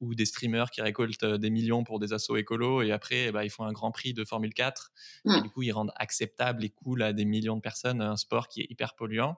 [0.00, 3.50] ou des streamers qui récoltent des millions pour des assauts écolos et après bah, ils
[3.50, 4.92] font un grand prix de Formule 4
[5.24, 5.42] et mmh.
[5.42, 8.60] du coup ils rendent acceptable et cool à des millions de personnes un sport qui
[8.60, 9.36] est hyper polluant.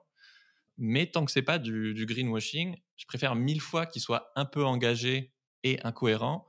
[0.77, 4.63] Mais tant que c'est pas du, greenwashing, je préfère mille fois qu'ils soient un peu
[4.63, 6.47] engagés et incohérents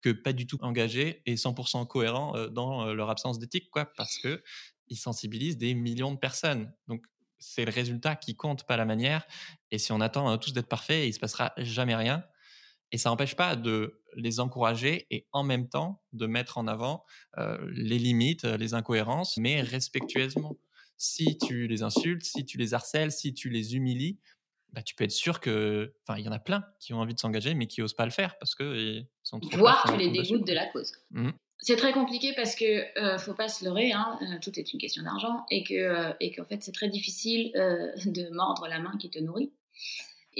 [0.00, 4.42] que pas du tout engagés et 100% cohérents dans leur absence d'éthique, quoi, parce que
[4.88, 6.72] ils sensibilisent des millions de personnes.
[6.88, 7.04] Donc
[7.38, 9.26] c'est le résultat qui compte, pas la manière.
[9.70, 12.24] Et si on attend tous d'être parfaits, il se passera jamais rien.
[12.92, 17.04] Et ça n'empêche pas de les encourager et en même temps de mettre en avant
[17.36, 20.56] euh, les limites, les incohérences, mais respectueusement.
[20.96, 24.18] Si tu les insultes, si tu les harcèles, si tu les humilies,
[24.72, 27.14] bah, tu peux être sûr que, enfin, il y en a plein qui ont envie
[27.14, 29.58] de s'engager, mais qui osent pas le faire parce que sont trop.
[29.58, 30.92] Voir tu les dégoûtes de la cause.
[31.10, 31.30] Mmh.
[31.60, 34.78] C'est très compliqué parce que euh, faut pas se leurrer, hein, euh, tout est une
[34.78, 38.96] question d'argent et que euh, et qu'en fait c'est très difficile de mordre la main
[38.98, 39.52] qui te nourrit.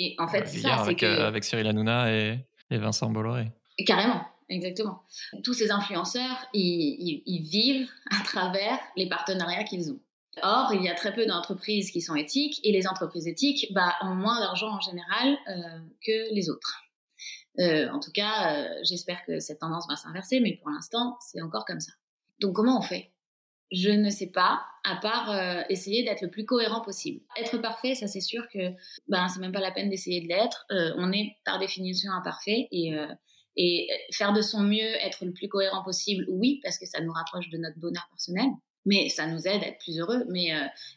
[0.01, 0.77] Et en fait, c'est ça.
[0.77, 1.07] Avec, que...
[1.07, 2.39] avec Cyril Hanouna et,
[2.71, 3.51] et Vincent Bolloré.
[3.85, 5.03] Carrément, exactement.
[5.43, 9.99] Tous ces influenceurs, ils, ils, vivent à travers les partenariats qu'ils ont.
[10.43, 13.95] Or, il y a très peu d'entreprises qui sont éthiques et les entreprises éthiques bah,
[14.03, 16.85] ont moins d'argent en général euh, que les autres.
[17.59, 21.43] Euh, en tout cas, euh, j'espère que cette tendance va s'inverser, mais pour l'instant, c'est
[21.43, 21.91] encore comme ça.
[22.41, 23.11] Donc, comment on fait?
[23.71, 27.21] Je ne sais pas, à part euh, essayer d'être le plus cohérent possible.
[27.37, 28.73] Être parfait, ça c'est sûr que
[29.09, 30.67] ben c'est même pas la peine d'essayer de l'être.
[30.71, 33.07] Euh, on est par définition imparfait et euh,
[33.61, 37.11] et faire de son mieux, être le plus cohérent possible, oui, parce que ça nous
[37.11, 38.47] rapproche de notre bonheur personnel,
[38.87, 40.25] mais ça nous aide à être plus heureux.
[40.29, 40.53] Mais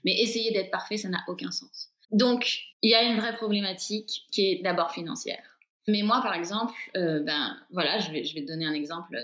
[0.06, 1.90] mais essayer d'être parfait, ça n'a aucun sens.
[2.12, 5.44] Donc il y a une vraie problématique qui est d'abord financière.
[5.88, 9.18] Mais moi, par exemple, ben voilà, je vais je vais te donner un exemple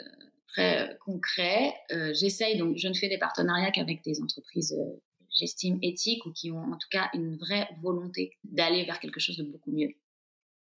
[0.48, 1.74] très euh, concret.
[1.92, 5.02] Euh, j'essaye, donc je ne fais des partenariats qu'avec des entreprises, euh,
[5.38, 9.38] j'estime, éthiques ou qui ont en tout cas une vraie volonté d'aller vers quelque chose
[9.38, 9.94] de beaucoup mieux.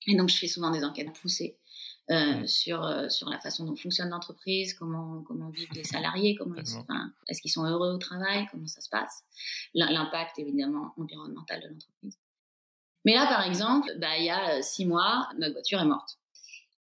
[0.06, 1.58] Et donc je fais souvent des enquêtes poussées
[2.46, 7.52] sur, sur la façon dont fonctionne l'entreprise, comment, comment vivent les salariés, comment est-ce qu'ils
[7.52, 9.22] sont heureux au travail, comment ça se passe,
[9.74, 12.18] l'impact évidemment environnemental de l'entreprise.
[13.04, 16.18] Mais là, par exemple, bah, il y a six mois, notre voiture est morte.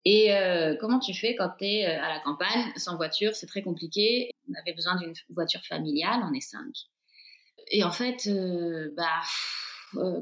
[0.05, 3.35] Et euh, comment tu fais quand tu es euh, à la campagne, sans voiture?
[3.35, 4.31] C'est très compliqué.
[4.49, 6.73] On avait besoin d'une voiture familiale, on est cinq.
[7.71, 9.21] Et en fait, euh, bah,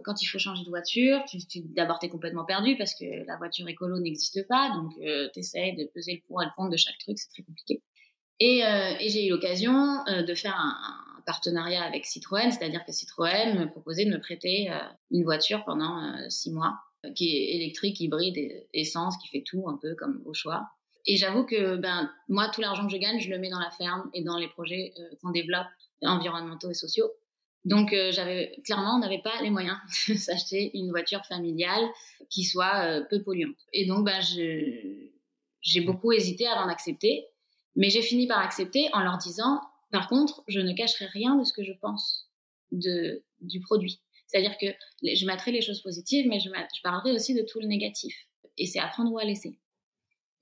[0.03, 3.25] quand il faut changer de voiture, tu, tu d'abord tu es complètement perdu parce que
[3.25, 4.93] la voiture écolo n'existe pas, donc
[5.33, 7.81] tu essaies de peser le pour et le contre de chaque truc, c'est très compliqué.
[8.39, 10.69] Et, et j'ai eu l'occasion de faire un,
[11.17, 14.69] un, partenariat avec Citroën, c'est-à-dire que Citroën me proposait de me prêter
[15.11, 16.79] une voiture pendant six mois
[17.15, 20.67] qui est électrique, hybride, essence, qui fait tout un peu comme au choix.
[21.05, 23.71] Et j'avoue que ben moi tout l'argent que je gagne, je le mets dans la
[23.71, 25.67] ferme et dans les projets euh, qu'on développe
[26.01, 27.09] environnementaux et sociaux.
[27.65, 31.83] Donc, j'avais clairement, on n'avait pas les moyens de s'acheter une voiture familiale
[32.29, 33.57] qui soit peu polluante.
[33.73, 37.25] Et donc, ben, j'ai beaucoup hésité avant d'accepter,
[37.75, 39.59] mais j'ai fini par accepter en leur disant,
[39.91, 42.29] par contre, je ne cacherai rien de ce que je pense
[42.71, 44.01] de, du produit.
[44.27, 44.67] C'est-à-dire que
[45.03, 48.13] je mettrai les choses positives, mais je, je parlerai aussi de tout le négatif.
[48.57, 49.57] Et c'est à prendre ou à laisser.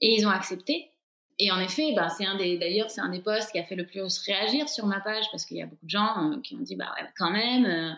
[0.02, 0.91] Et ils ont accepté.
[1.38, 3.76] Et en effet, bah, c'est un des, d'ailleurs, c'est un des posts qui a fait
[3.76, 6.56] le plus réagir sur ma page parce qu'il y a beaucoup de gens euh, qui
[6.56, 7.65] ont dit, bah, quand même.
[7.65, 7.93] Euh,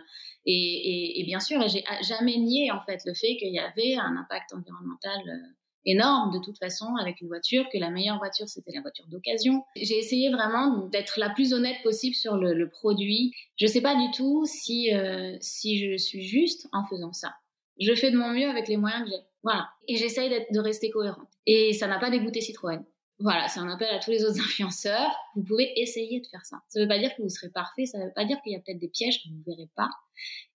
[0.46, 4.16] et, et, bien sûr, j'ai jamais nié, en fait, le fait qu'il y avait un
[4.16, 5.54] impact environnemental euh,
[5.88, 9.64] énorme de toute façon avec une voiture, que la meilleure voiture c'était la voiture d'occasion.
[9.76, 13.34] J'ai essayé vraiment d'être la plus honnête possible sur le, le produit.
[13.60, 17.34] Je sais pas du tout si euh, si je suis juste en faisant ça.
[17.80, 19.22] Je fais de mon mieux avec les moyens que j'ai.
[19.44, 19.70] Voilà.
[19.88, 21.30] Et j'essaye de rester cohérente.
[21.46, 22.84] Et ça n'a pas dégoûté Citroën.
[23.20, 25.12] Voilà, c'est un appel à tous les autres influenceurs.
[25.36, 26.58] Vous pouvez essayer de faire ça.
[26.68, 28.54] Ça ne veut pas dire que vous serez parfait, ça ne veut pas dire qu'il
[28.54, 29.90] y a peut-être des pièges que vous ne verrez pas.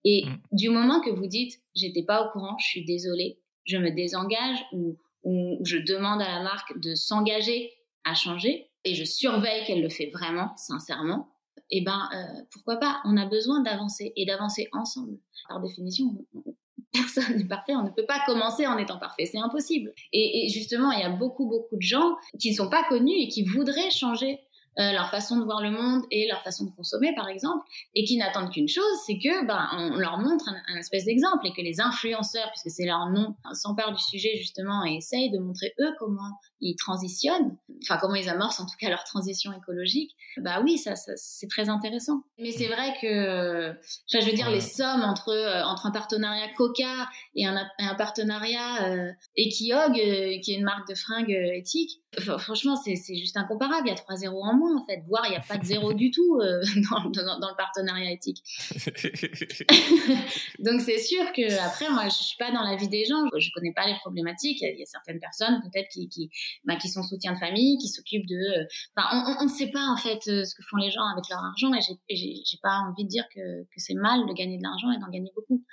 [0.04, 0.42] Et mm.
[0.52, 4.64] du moment que vous dites, j'étais pas au courant, je suis désolée, je me désengage
[4.72, 7.72] ou où je demande à la marque de s'engager
[8.04, 11.28] à changer et je surveille qu'elle le fait vraiment, sincèrement,
[11.70, 13.00] eh ben euh, pourquoi pas?
[13.04, 15.18] On a besoin d'avancer et d'avancer ensemble.
[15.48, 16.06] Par définition,
[16.92, 17.74] personne n'est parfait.
[17.74, 19.92] On ne peut pas commencer en étant parfait, c'est impossible.
[20.12, 23.28] Et, justement, il y a beaucoup beaucoup de gens qui ne sont pas connus et
[23.28, 24.40] qui voudraient changer
[24.78, 28.04] euh, leur façon de voir le monde et leur façon de consommer, par exemple, et
[28.04, 31.60] qui n'attendent qu'une chose, c'est que ben, on leur montre un, espèce d'exemple et que
[31.60, 35.92] les influenceurs, puisque c'est leur nom, s'emparent du sujet justement et essayent de montrer eux
[35.98, 36.30] comment
[36.62, 40.16] ils transitionnent, enfin comment ils amorcent en tout cas leur transition écologique.
[40.38, 42.22] Bah oui, ça, ça c'est très intéressant.
[42.38, 46.48] Mais c'est vrai que, enfin, je veux dire, les sommes entre euh, entre un partenariat
[46.56, 52.02] Coca et un, un partenariat euh, Equiog, euh, qui est une marque de fringues éthique,
[52.38, 53.86] franchement, c'est juste incomparable.
[53.86, 55.02] Il y a 3 zéros en moins, en fait.
[55.06, 58.42] Voire, il n'y a pas de zéro du tout euh, dans, dans, le partenariat éthique.
[60.58, 63.24] Donc, c'est sûr que, après, moi, je suis pas dans la vie des gens.
[63.36, 64.60] Je connais pas les problématiques.
[64.60, 66.30] Il y a, certaines personnes, peut-être, qui, qui,
[66.64, 68.60] bah, qui sont soutien de famille, qui s'occupent de.
[68.60, 71.28] Euh, enfin, on ne sait pas, en fait, euh, ce que font les gens avec
[71.28, 71.72] leur argent.
[72.08, 74.98] Et j'ai pas envie de dire que, que c'est mal de gagner de l'argent et
[74.98, 75.64] d'en gagner beaucoup.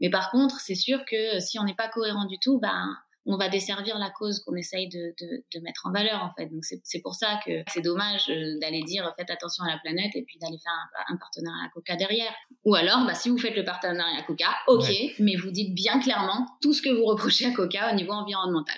[0.00, 3.36] Mais par contre, c'est sûr que si on n'est pas cohérent du tout, ben, on
[3.36, 6.46] va desservir la cause qu'on essaye de, de, mettre en valeur en fait.
[6.46, 10.14] Donc c'est pour ça que c'est dommage euh, d'aller dire faites attention à la planète
[10.14, 10.72] et puis d'aller faire
[11.08, 12.32] un, partenariat Coca derrière.
[12.64, 16.46] Ou alors, bah, si vous faites le partenariat Coca, ok, mais vous dites bien clairement
[16.60, 18.76] tout ce que vous reprochez à Coca au niveau environnemental.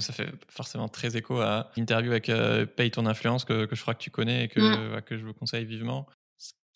[0.00, 3.82] Ça fait forcément très écho à l'interview avec euh, Paye ton influence que, que, je
[3.82, 5.02] crois que tu connais et que, mm.
[5.02, 6.06] que je vous conseille vivement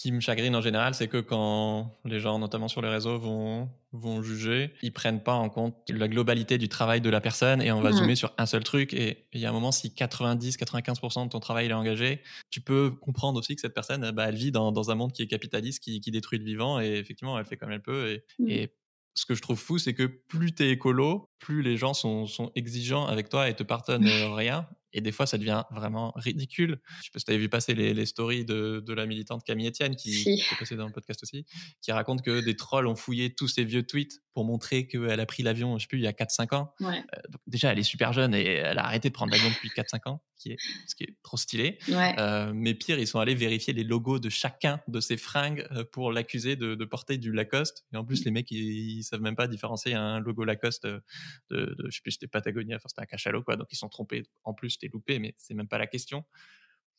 [0.05, 3.71] qui me chagrine en général, c'est que quand les gens, notamment sur les réseaux, vont,
[3.93, 7.73] vont juger, ils prennent pas en compte la globalité du travail de la personne et
[7.73, 8.93] on va zoomer sur un seul truc.
[8.93, 12.91] Et il y a un moment, si 90-95% de ton travail est engagé, tu peux
[12.91, 15.83] comprendre aussi que cette personne, bah, elle vit dans, dans un monde qui est capitaliste,
[15.83, 18.09] qui, qui, détruit le vivant et effectivement, elle fait comme elle peut.
[18.11, 18.51] Et, mm.
[18.51, 18.73] et
[19.15, 22.27] ce que je trouve fou, c'est que plus tu es écolo, plus les gens sont,
[22.27, 24.69] sont, exigeants avec toi et te pardonnent rien.
[24.95, 26.81] Et des fois, ça devient vraiment ridicule.
[26.99, 29.45] Je sais pas si tu avais vu passer les, les stories de, de, la militante
[29.45, 31.45] Camille Etienne, qui, qui est passée dans le podcast aussi,
[31.83, 35.27] qui raconte que des trolls ont fouillé tous ses vieux tweets pour montrer qu'elle a
[35.27, 36.75] pris l'avion, je sais plus, il y a 4-5 ans.
[36.81, 36.99] Ouais.
[36.99, 39.69] Euh, donc déjà, elle est super jeune et elle a arrêté de prendre l'avion depuis
[39.69, 40.57] 4-5 ans, qui est,
[40.89, 41.79] ce qui est trop stylé.
[41.89, 42.15] Ouais.
[42.19, 45.85] Euh, mais pire, ils sont allés vérifier les logos de chacun de ses fringues euh,
[45.85, 47.87] pour l'accuser de, de, porter du Lacoste.
[47.93, 51.03] Et en plus, les mecs, ils, ils savent même pas différencier un logo Lacoste de,
[51.51, 53.57] de, je sais plus, c'était Patagonia, enfin c'était un cachalot, quoi.
[53.57, 54.25] Donc ils sont trompés.
[54.43, 56.25] En plus, loupé, mais c'est même pas la question.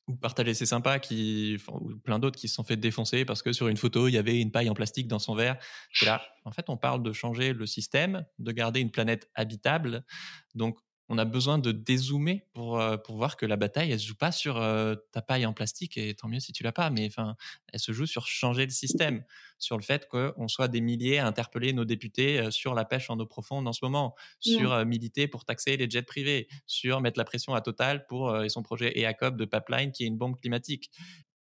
[0.08, 3.54] Ou partager c'est sympa, qui, ou plein d'autres qui se sont fait défoncer parce que
[3.54, 5.58] sur une photo, il y avait une paille en plastique dans son verre.
[6.04, 10.06] Là, en fait, on parle de changer le système, de garder une planète habitable.
[10.54, 10.78] Donc,
[11.10, 14.15] on a besoin de dézoomer pour, euh, pour voir que la bataille, elle se joue
[14.15, 17.06] pas sur euh, ta paille en plastique, et tant mieux si tu l'as pas, mais
[17.08, 17.36] enfin,
[17.72, 19.24] elle se joue sur changer le système,
[19.60, 23.10] sur le fait qu'on soit des milliers à interpeller nos députés euh, sur la pêche
[23.10, 27.20] en eau profonde en ce moment, sur militer pour taxer les jets privés, sur mettre
[27.20, 30.39] la pression à Total pour et son projet EACOP de pipeline qui est une bombe
[30.39, 30.91] climatique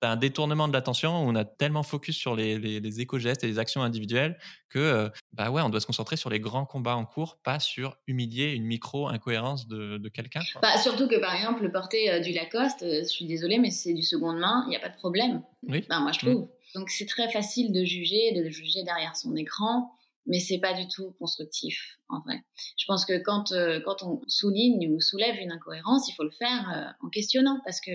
[0.08, 1.14] un détournement de l'attention.
[1.14, 4.38] On a tellement focus sur les, les, éco-gestes et les actions individuelles
[4.68, 7.58] que, euh, bah ouais, on doit se concentrer sur les grands combats en cours, pas
[7.58, 10.40] sur humilier une micro-incohérence de, de quelqu'un.
[10.60, 13.70] Bah, surtout que, par exemple, le porter euh, du Lacoste, euh, je suis désolée, mais
[13.70, 15.42] c'est du seconde main, il n'y a pas de problème.
[15.68, 15.84] Oui.
[15.88, 16.48] moi, je trouve.
[16.74, 19.92] Donc, c'est très facile de juger, de juger derrière son écran
[20.26, 22.40] mais c'est pas du tout constructif en vrai.
[22.76, 26.30] Je pense que quand euh, quand on souligne ou soulève une incohérence, il faut le
[26.30, 27.90] faire euh, en questionnant parce que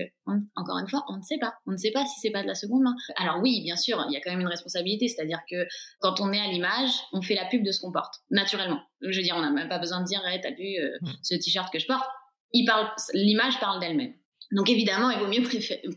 [0.56, 1.54] encore une fois, on ne sait pas.
[1.66, 2.94] On ne sait pas si c'est pas de la seconde main.
[3.16, 5.66] Alors oui, bien sûr, il y a quand même une responsabilité, c'est-à-dire que
[6.00, 8.80] quand on est à l'image, on fait la pub de ce qu'on porte naturellement.
[9.00, 11.12] Je veux dire, on n'a même pas besoin de dire hey, t'as vu euh, mm.
[11.22, 12.08] ce t-shirt que je porte.
[12.52, 14.14] Il parle, l'image parle d'elle-même.
[14.52, 15.42] Donc évidemment, il vaut mieux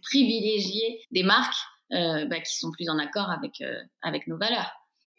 [0.02, 1.56] privilégier des marques
[1.90, 3.64] bah, qui sont plus en accord avec,
[4.02, 4.70] avec nos valeurs.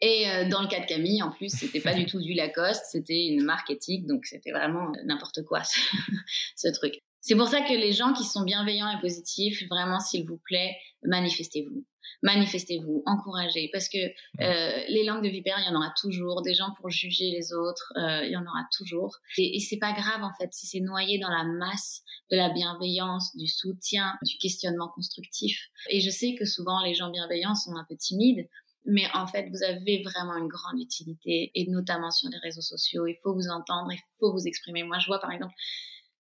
[0.05, 3.25] Et dans le cas de Camille, en plus, c'était pas du tout du Lacoste, c'était
[3.27, 5.61] une marque éthique, donc c'était vraiment n'importe quoi
[6.57, 7.01] ce truc.
[7.21, 10.75] C'est pour ça que les gens qui sont bienveillants et positifs, vraiment, s'il vous plaît,
[11.03, 11.85] manifestez-vous.
[12.21, 16.53] Manifestez-vous, encouragez, parce que euh, les langues de vipère, il y en aura toujours, des
[16.53, 19.19] gens pour juger les autres, euh, il y en aura toujours.
[19.37, 22.49] Et, et c'est pas grave en fait si c'est noyé dans la masse de la
[22.49, 25.69] bienveillance, du soutien, du questionnement constructif.
[25.89, 28.47] Et je sais que souvent les gens bienveillants sont un peu timides,
[28.85, 33.07] mais en fait, vous avez vraiment une grande utilité, et notamment sur les réseaux sociaux.
[33.07, 34.83] Il faut vous entendre, il faut vous exprimer.
[34.83, 35.53] Moi, je vois par exemple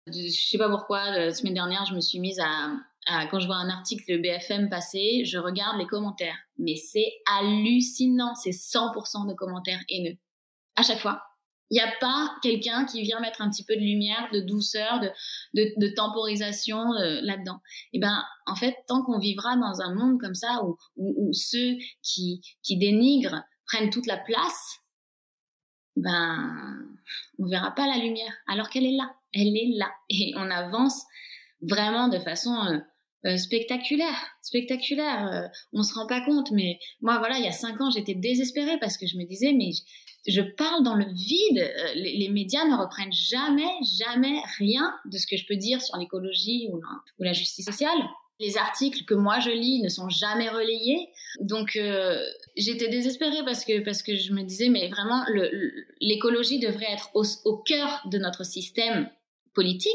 [0.07, 3.57] je sais pas pourquoi, la semaine dernière, je me suis mise à, quand je vois
[3.57, 6.37] un article de BFM passer, je regarde les commentaires.
[6.59, 10.17] Mais c'est hallucinant, c'est 100% de commentaires haineux.
[10.77, 11.23] À chaque fois.
[11.73, 15.01] Il n'y a pas quelqu'un qui vient mettre un petit peu de lumière, de douceur,
[15.01, 17.61] de, temporisation euh, là-dedans.
[17.93, 20.63] Et eh ben, en fait, tant qu'on vivra dans un monde comme ça
[20.97, 24.79] où, ceux qui, qui dénigrent prennent toute la place,
[25.97, 26.79] ben,
[27.41, 29.93] on verra pas la lumière, alors qu'elle est là elle est là.
[30.11, 31.03] Et on avance
[31.63, 32.79] vraiment de façon euh,
[33.25, 35.29] euh, spectaculaire, spectaculaire.
[35.33, 38.15] Euh, on se rend pas compte, mais moi, voilà, il y a cinq ans, j'étais
[38.15, 39.71] désespérée parce que je me disais, mais
[40.27, 41.73] je, parle dans le vide.
[41.95, 46.69] Les, médias ne reprennent jamais, jamais rien de ce que je peux dire sur l'écologie
[46.73, 46.81] ou,
[47.21, 47.99] la justice sociale
[48.41, 51.11] les articles que moi je lis ne sont jamais relayés.
[51.43, 51.79] Donc
[52.57, 55.25] j'étais désespérée parce que parce que je me disais mais vraiment
[56.01, 59.09] l'écologie devrait être au, cœur de notre système
[59.55, 59.93] politique.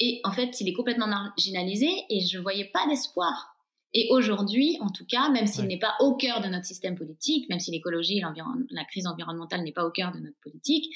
[0.00, 3.54] Et en fait, il est complètement marginalisé et je ne voyais pas d'espoir.
[3.92, 7.48] Et aujourd'hui, en tout cas, même s'il n'est pas au cœur de notre système politique,
[7.48, 8.22] même si l'écologie,
[8.70, 10.94] la crise environnementale n'est pas au cœur de notre politique,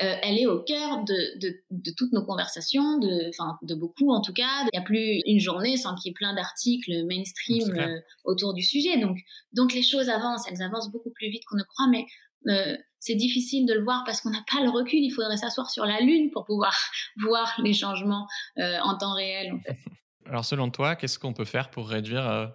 [0.00, 4.32] euh, elle est au cœur de, de, de, toutes nos conversations, de, beaucoup en tout
[4.32, 4.62] cas.
[4.62, 8.54] Il n'y a plus une journée sans qu'il y ait plein d'articles mainstream euh, autour
[8.54, 8.96] du sujet.
[8.98, 9.18] Donc,
[9.52, 12.06] donc les choses avancent, elles avancent beaucoup plus vite qu'on ne croit, mais
[12.48, 14.98] euh, c'est difficile de le voir parce qu'on n'a pas le recul.
[14.98, 16.76] Il faudrait s'asseoir sur la Lune pour pouvoir
[17.22, 18.26] voir les changements
[18.58, 19.52] euh, en temps réel.
[20.26, 22.46] Alors, selon toi, qu'est-ce qu'on peut faire pour réduire euh,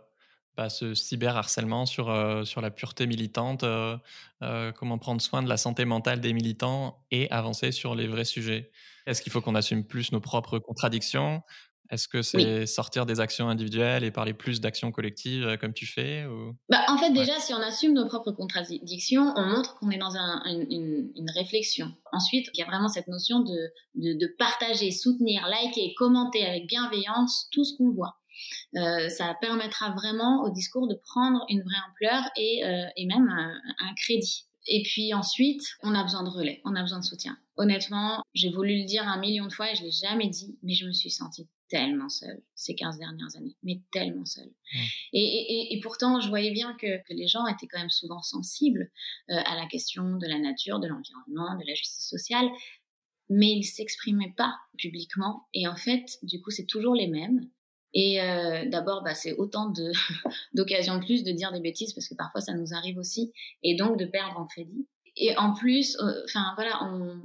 [0.57, 3.63] bah, ce cyberharcèlement sur, euh, sur la pureté militante
[4.75, 8.71] Comment prendre soin de la santé mentale des militants et avancer sur les vrais sujets?
[9.05, 11.43] Est-ce qu'il faut qu'on assume plus nos propres contradictions?
[11.91, 15.85] Est-ce que c'est sortir des actions individuelles et parler plus d'actions collectives euh, comme tu
[15.85, 16.55] fais ou...
[16.69, 20.15] bah, En fait, déjà, si on assume nos propres contradictions, on montre qu'on est dans
[20.45, 21.93] une, réflexion.
[22.11, 27.47] Ensuite, il y a vraiment cette notion de, de, partager, soutenir, liker, commenter avec bienveillance
[27.51, 28.17] tout ce qu'on voit.
[28.75, 33.29] Euh, ça permettra vraiment au discours de prendre une vraie ampleur et, euh, et même
[33.29, 34.45] un crédit.
[34.67, 37.37] Et puis ensuite, on a besoin de relais, on a besoin de soutien.
[37.57, 40.73] Honnêtement, j'ai voulu le dire un million de fois et je l'ai jamais dit, mais
[40.73, 44.51] je me suis sentie tellement seule ces 15 dernières années, mais tellement seule.
[45.13, 48.91] Et, pourtant, je voyais bien que, les gens étaient quand même souvent sensibles
[49.29, 52.47] euh, à la question de la nature, de l'environnement, de la justice sociale,
[53.29, 55.47] mais ils s'exprimaient pas publiquement.
[55.53, 57.47] Et en fait, du coup, c'est toujours les mêmes.
[57.93, 59.73] Et euh, d'abord, bah, c'est autant
[60.53, 63.31] d'occasions de, plus de dire des bêtises parce que parfois ça nous arrive aussi,
[63.63, 64.87] et donc de perdre en crédit.
[65.15, 67.21] Et en plus, euh, enfin voilà, on,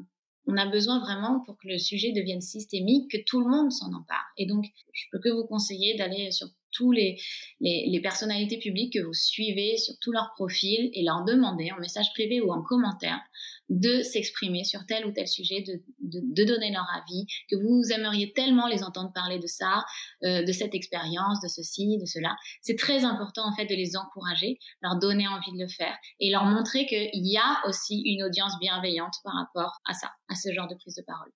[0.46, 3.92] on a besoin vraiment pour que le sujet devienne systémique, que tout le monde s'en
[3.92, 4.26] empare.
[4.36, 7.18] Et donc, je peux que vous conseiller d'aller sur tous les,
[7.60, 12.06] les, personnalités publiques que vous suivez, sur tous leurs profils et leur demander en message
[12.14, 13.20] privé ou en commentaire
[13.68, 18.32] de s'exprimer sur tel ou tel sujet, de, de, donner leur avis, que vous aimeriez
[18.32, 19.84] tellement les entendre parler de ça,
[20.22, 22.36] euh, de cette expérience, de ceci, de cela.
[22.62, 26.30] C'est très important en fait de les encourager, leur donner envie de le faire et
[26.30, 30.52] leur montrer qu'il y a aussi une audience bienveillante par rapport à ça, à ce
[30.52, 31.32] genre de prise de parole.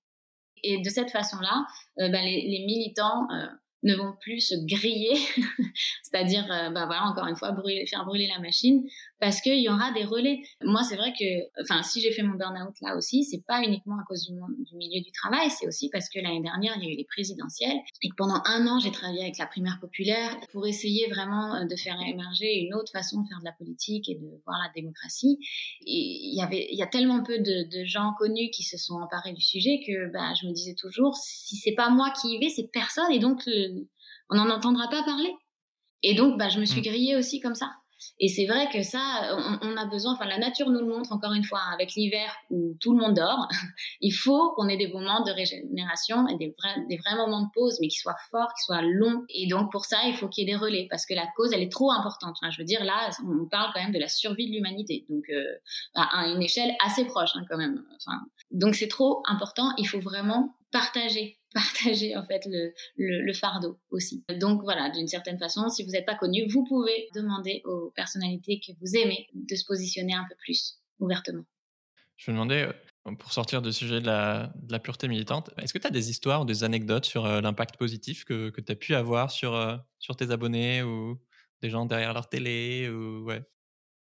[0.62, 1.66] Et de cette façon-là,
[2.00, 3.46] euh, ben, les, militants euh,
[3.82, 5.16] ne vont plus se griller,
[6.02, 8.82] c'est-à-dire, euh, bah voilà, encore une fois, brûler, faire brûler la machine,
[9.20, 10.40] parce qu'il y aura des relais.
[10.62, 13.96] Moi, c'est vrai que, enfin, si j'ai fait mon burn-out là aussi, c'est pas uniquement
[14.00, 16.90] à cause du, du milieu du travail, c'est aussi parce que l'année dernière, il y
[16.90, 20.36] a eu les présidentielles, et que pendant un an, j'ai travaillé avec la primaire populaire
[20.52, 24.08] pour essayer vraiment euh, de faire émerger une autre façon de faire de la politique
[24.08, 25.38] et de voir la démocratie.
[25.86, 28.78] Et il y avait, il y a tellement peu de, de gens connus qui se
[28.78, 32.34] sont emparés du sujet que, bah, je me disais toujours, si c'est pas moi qui
[32.34, 33.42] y vais, c'est personne, et donc
[34.30, 35.32] on n'en entendra pas parler.
[36.02, 36.84] Et donc, bah, je me suis mm.
[36.84, 37.70] grillée aussi comme ça.
[38.18, 41.32] Et c'est vrai que ça, on, a besoin, enfin la nature nous le montre encore
[41.32, 43.48] une fois, hein, avec l'hiver où tout le monde dort,
[44.00, 47.48] il faut qu'on ait des moments de régénération et des vrais, des vrais moments de
[47.54, 49.24] pause, mais qui soient forts, qui soient longs.
[49.28, 51.52] Et donc pour ça, il faut qu'il y ait des relais, parce que la cause,
[51.52, 52.36] elle est trop importante.
[52.50, 55.44] Je veux dire, là, on parle quand même de la survie de l'humanité, donc euh,
[55.94, 57.82] à une échelle assez proche hein, quand même.
[58.50, 64.24] Donc c'est trop important, il faut vraiment partager partager en fait le, fardeau aussi.
[64.38, 68.60] Donc voilà, d'une certaine façon, si vous n'êtes pas connu, vous pouvez demander aux personnalités
[68.60, 71.44] que vous aimez de se positionner un peu plus ouvertement.
[72.16, 72.68] Je me demandais,
[73.06, 75.90] euh, pour sortir du sujet de la, de la pureté militante, est-ce que tu as
[75.90, 79.30] des histoires ou des anecdotes sur euh, l'impact positif que, que tu as pu avoir
[79.30, 81.18] sur, euh, sur tes abonnés ou
[81.62, 83.42] des gens derrière leur télé ou ouais?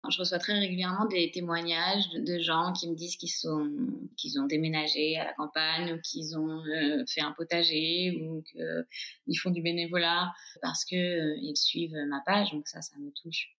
[0.09, 3.71] Je reçois très régulièrement des témoignages de, gens qui me disent qu'ils sont,
[4.17, 9.39] qu'ils ont déménagé à la campagne ou qu'ils ont euh, fait un potager ou qu'ils
[9.39, 12.51] font du bénévolat parce que euh, ils suivent ma page.
[12.51, 13.55] Donc ça, ça me touche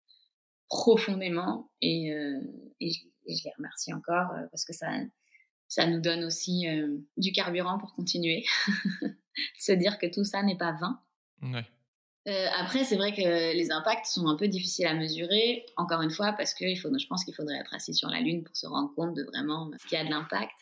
[0.69, 2.41] profondément et, euh,
[2.81, 4.89] et, je, les remercie encore parce que ça,
[5.69, 6.67] ça nous donne aussi
[7.17, 8.45] du carburant pour continuer,
[9.59, 11.01] se dire que tout ça n'est pas vain.
[11.41, 11.65] Ouais.
[12.29, 16.11] Euh, après, c'est vrai que les impacts sont un peu difficiles à mesurer, encore une
[16.11, 18.95] fois, parce que je pense qu'il faudrait être assis sur la Lune pour se rendre
[18.95, 20.55] compte de vraiment ce qu'il y a de l'impact.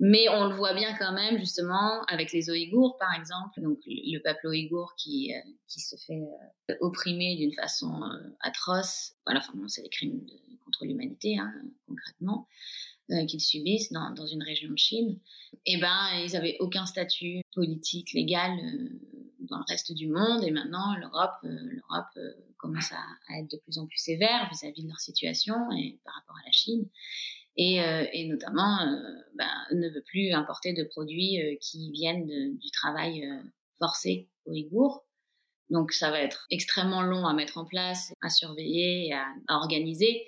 [0.00, 4.18] Mais on le voit bien quand même, justement, avec les Ouïghours, par exemple, donc le
[4.20, 6.22] peuple Ouïghour qui, euh, qui se fait
[6.70, 8.00] euh, opprimer d'une façon
[8.40, 9.14] atroce.
[9.26, 10.24] Voilà, enfin, c'est des crimes
[10.64, 11.52] contre l'humanité, hein,
[11.88, 12.46] concrètement,
[13.26, 15.18] qu'ils subissent dans, dans, une région de Chine.
[15.66, 18.52] Eh ben, ils avaient aucun statut politique, légal
[19.50, 20.42] dans le reste du monde.
[20.44, 24.82] Et maintenant, l'Europe, euh, l'Europe euh, commence à, être de plus en plus sévère vis-à-vis
[24.82, 26.86] de leur situation et par rapport à la Chine.
[27.56, 28.78] Et, euh, notamment,
[29.34, 33.28] ben, ne veut plus importer de produits qui viennent du travail
[33.80, 35.04] forcé ouïghour.
[35.68, 40.24] Donc, ça va être extrêmement long à mettre en place, à surveiller, à organiser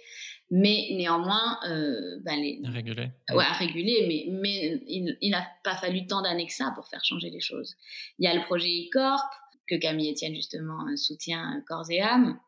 [0.51, 3.09] mais néanmoins, euh, ben les, à réguler.
[3.33, 7.05] Ouais, à réguler, mais, mais il, n'a pas fallu tant d'années que ça pour faire
[7.05, 7.77] changer les choses.
[8.19, 9.33] Il y a le projet e-corp,
[9.69, 12.41] que Camille Etienne justement soutient corps et âme,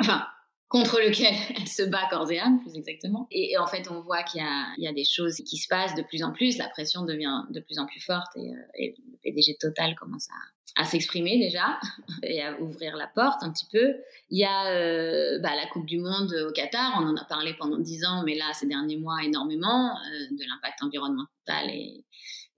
[0.00, 0.26] enfin,
[0.68, 3.26] contre lequel elle se bat corps et âme, plus exactement.
[3.30, 6.02] Et, en fait, on voit qu'il y, y a, des choses qui se passent de
[6.02, 9.18] plus en plus, la pression devient de plus en plus forte et, euh, et le
[9.22, 11.78] PDG Total commence à, à s'exprimer déjà
[12.22, 13.96] et à ouvrir la porte un petit peu.
[14.30, 17.52] Il y a euh, bah, la Coupe du Monde au Qatar, on en a parlé
[17.58, 22.04] pendant dix ans, mais là, ces derniers mois, énormément, euh, de l'impact environnemental et,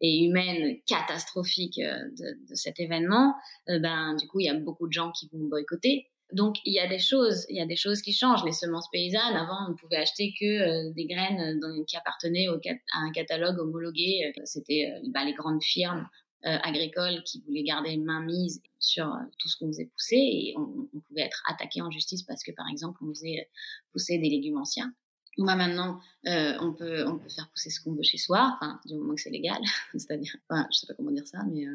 [0.03, 3.35] et humaine catastrophique euh, de, cet événement.
[3.67, 6.07] ben, du coup, il y a beaucoup de gens qui vont boycotter.
[6.35, 8.45] Donc, il y a des choses, il y a des choses qui changent.
[8.45, 11.59] Les semences paysannes, avant, on pouvait acheter que des graines
[11.89, 14.33] qui appartenaient à un catalogue homologué.
[14.45, 16.07] C'était bah, les grandes firmes
[16.47, 20.55] euh, agricole qui voulait garder main mise sur euh, tout ce qu'on faisait pousser et
[20.57, 23.51] on, pouvait être attaqué en justice parce que par exemple on faisait
[23.93, 24.95] pousser des légumes anciens.
[25.37, 28.95] Moi maintenant, euh, on peut on peut faire pousser ce qu'on veut chez soi, du
[28.95, 29.61] moment que c'est légal,
[29.93, 31.67] c'est-à-dire, enfin je sais pas comment dire ça, mais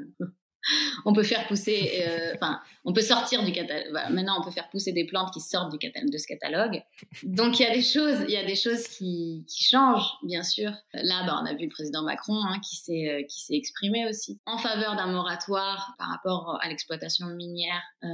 [1.05, 3.93] on peut faire pousser, euh, enfin, on peut sortir du catalogue.
[4.11, 6.81] maintenant, on peut faire pousser des plantes qui sortent du catalogue, de ce catalogue.
[7.23, 10.71] Donc, il y a des choses, il y a des choses qui, changent, bien sûr.
[10.93, 14.07] Là, bah, on a vu le président Macron hein, qui s'est euh, qui s'est exprimé
[14.07, 18.09] aussi en faveur d'un moratoire par rapport à l'exploitation minière euh,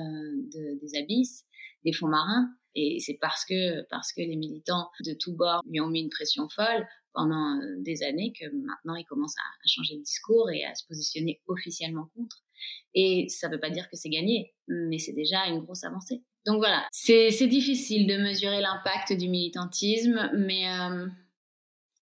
[0.53, 1.43] des abysses,
[1.83, 2.49] des fonds marins.
[2.75, 6.09] Et c'est parce que parce que les militants de tous bords lui ont mis une
[6.09, 10.65] pression folle pendant euh, des années que maintenant il commence à, changer de discours et
[10.65, 12.43] à se positionner officiellement contre.
[12.93, 16.21] Et ça ne veut pas dire que c'est gagné, mais c'est déjà une grosse avancée.
[16.45, 21.07] Donc voilà, c'est difficile de mesurer l'impact du militantisme, mais, euh,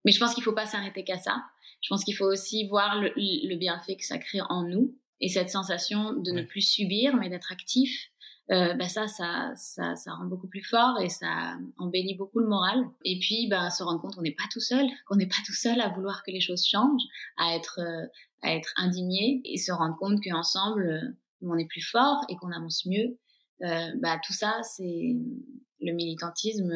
[0.04, 1.42] mais je pense qu'il ne faut pas s'arrêter qu'à ça.
[1.82, 5.28] Je pense qu'il faut aussi voir le, le, bienfait que ça crée en nous et
[5.28, 8.10] cette sensation de ne plus subir, mais d'être actif
[8.50, 12.46] euh, bah ça, ça, ça, ça, rend beaucoup plus fort et ça embellit beaucoup le
[12.46, 12.82] moral.
[13.04, 15.52] Et puis, bah, se rendre compte qu'on n'est pas tout seul, qu'on n'est pas tout
[15.52, 17.02] seul à vouloir que les choses changent,
[17.36, 18.06] à être, euh,
[18.42, 22.50] à être indigné et se rendre compte qu'ensemble, euh, on est plus fort et qu'on
[22.50, 23.18] avance mieux.
[23.62, 25.16] Euh, bah, tout ça, c'est
[25.80, 26.72] le militantisme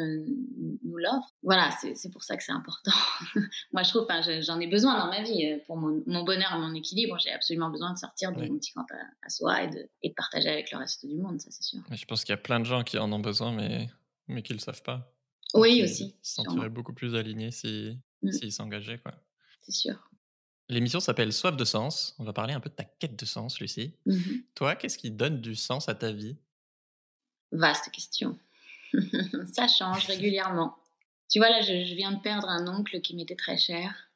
[0.85, 1.35] nous l'offre.
[1.43, 2.93] Voilà, c'est pour ça que c'est important.
[3.73, 4.07] Moi, je trouve,
[4.43, 7.19] j'en ai besoin dans ma vie pour mon, mon bonheur et mon équilibre.
[7.19, 8.87] J'ai absolument besoin de sortir de mon petit camp
[9.23, 11.81] à, soi et de, et de, partager avec le reste du monde, ça c'est sûr.
[11.91, 13.89] je pense qu'il y a plein de gens qui en ont besoin, mais,
[14.29, 15.13] mais qui ne le savent pas.
[15.55, 16.17] Oui, aussi.
[16.23, 17.99] Ils se sentiraient beaucoup plus alignés s'ils
[18.31, 18.51] si, mmh.
[18.51, 19.03] s'engageaient.
[19.63, 20.11] C'est sûr.
[20.69, 22.15] L'émission s'appelle Soif de sens.
[22.19, 23.95] On va parler un peu de ta quête de sens, Lucie.
[24.07, 24.15] Mmh
[24.55, 26.37] Toi, qu'est-ce qui donne du sens à ta vie?
[27.53, 28.39] Vaste question.
[29.53, 30.75] ça change régulièrement.
[31.31, 34.11] Tu vois, là, je, viens de perdre un oncle qui m'était très cher.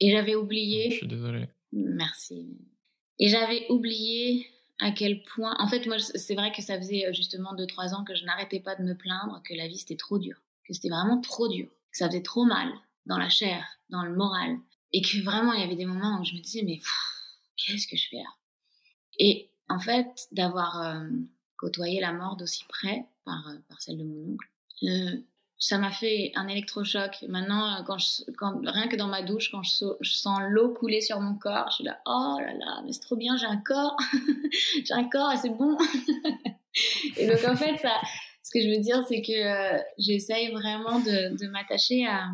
[0.00, 0.90] Et j'avais oublié.
[0.90, 1.48] Je suis désolée.
[1.72, 2.58] Merci.
[3.18, 4.46] Et j'avais oublié
[4.78, 5.54] à quel point.
[5.58, 8.60] En fait, moi, c'est vrai que ça faisait euh, justement 2-3 ans que je n'arrêtais
[8.60, 10.36] pas de me plaindre que la vie c'était trop dur.
[10.66, 11.66] Que c'était vraiment trop dur.
[11.92, 12.70] Que ça faisait trop mal
[13.06, 14.56] dans la chair, dans le moral.
[14.92, 16.80] Et que vraiment, il y avait des moments où je me disais, mais
[17.56, 18.34] qu'est-ce que je fais là?
[19.18, 20.82] Et en fait, d'avoir.
[20.82, 21.08] Euh,
[21.60, 24.48] côtoyer la mort d'aussi près par, euh, par celle de mon oncle,
[24.84, 25.20] euh,
[25.58, 27.22] ça m'a fait un électrochoc.
[27.28, 27.98] Maintenant, quand,
[28.38, 31.66] quand rien que dans ma douche, quand je, je sens l'eau couler sur mon corps,
[31.68, 33.96] je suis là, oh là là, mais c'est trop bien, j'ai un corps,
[34.84, 35.76] j'ai un corps, c'est bon.
[37.18, 37.92] et donc en fait, ça,
[38.42, 42.30] ce que je veux dire, c'est que euh, j'essaye vraiment de, de m'attacher à,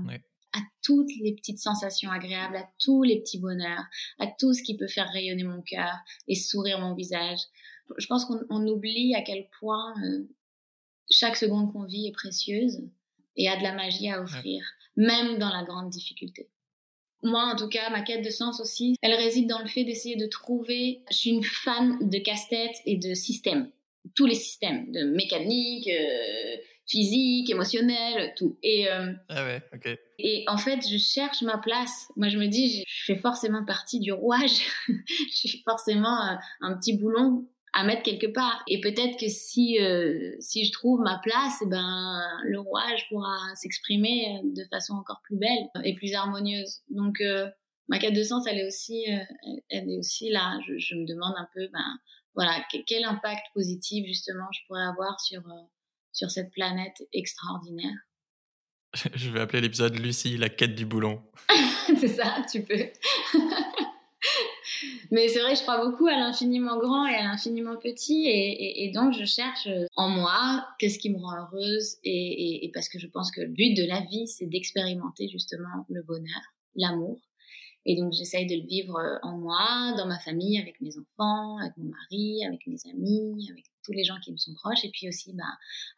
[0.56, 3.84] à toutes les petites sensations agréables, à tous les petits bonheurs,
[4.20, 5.94] à tout ce qui peut faire rayonner mon cœur
[6.28, 7.40] et sourire mon visage.
[7.98, 10.28] Je pense qu'on oublie à quel point euh,
[11.10, 12.82] chaque seconde qu'on vit est précieuse
[13.36, 14.64] et a de la magie à offrir,
[14.96, 16.48] même dans la grande difficulté.
[17.22, 20.16] Moi, en tout cas, ma quête de sens aussi, elle réside dans le fait d'essayer
[20.16, 21.02] de trouver.
[21.10, 23.70] Je suis une fan de casse-tête et de systèmes,
[24.14, 26.56] tous les systèmes, de mécanique, euh,
[26.86, 28.58] physique, émotionnel, tout.
[28.62, 29.98] Et euh, ah ouais, ok.
[30.18, 32.08] Et en fait, je cherche ma place.
[32.16, 34.66] Moi, je me dis, je fais forcément partie du rouage.
[34.88, 37.46] je suis forcément un petit boulon
[37.76, 38.64] à mettre quelque part.
[38.66, 43.36] Et peut-être que si euh, si je trouve ma place, eh ben le rouage pourra
[43.54, 46.80] s'exprimer de façon encore plus belle et plus harmonieuse.
[46.88, 47.48] Donc euh,
[47.88, 49.18] ma quête de sens, elle est aussi euh,
[49.68, 50.58] elle est aussi là.
[50.66, 51.98] Je, je, me demande un peu, ben
[52.34, 55.42] voilà, quel impact positif justement je pourrais avoir sur
[56.12, 57.98] sur cette planète extraordinaire.
[59.14, 61.22] Je vais appeler l'épisode Lucie, la quête du boulon.
[62.00, 62.86] C'est ça, tu peux.
[65.10, 69.12] Mais c'est vrai, je crois beaucoup à l'infiniment grand et à l'infiniment petit, et, donc
[69.12, 73.40] je cherche en moi qu'est-ce qui me rend heureuse, et, parce que je pense que
[73.40, 76.42] le but de la vie, c'est d'expérimenter justement le bonheur,
[76.74, 77.20] l'amour,
[77.88, 81.76] et donc, j'essaye de le vivre en moi, dans ma famille, avec mes enfants, avec
[81.76, 84.84] mon mari, avec mes amis, avec tous les gens qui me sont proches.
[84.84, 85.44] Et puis aussi, bah,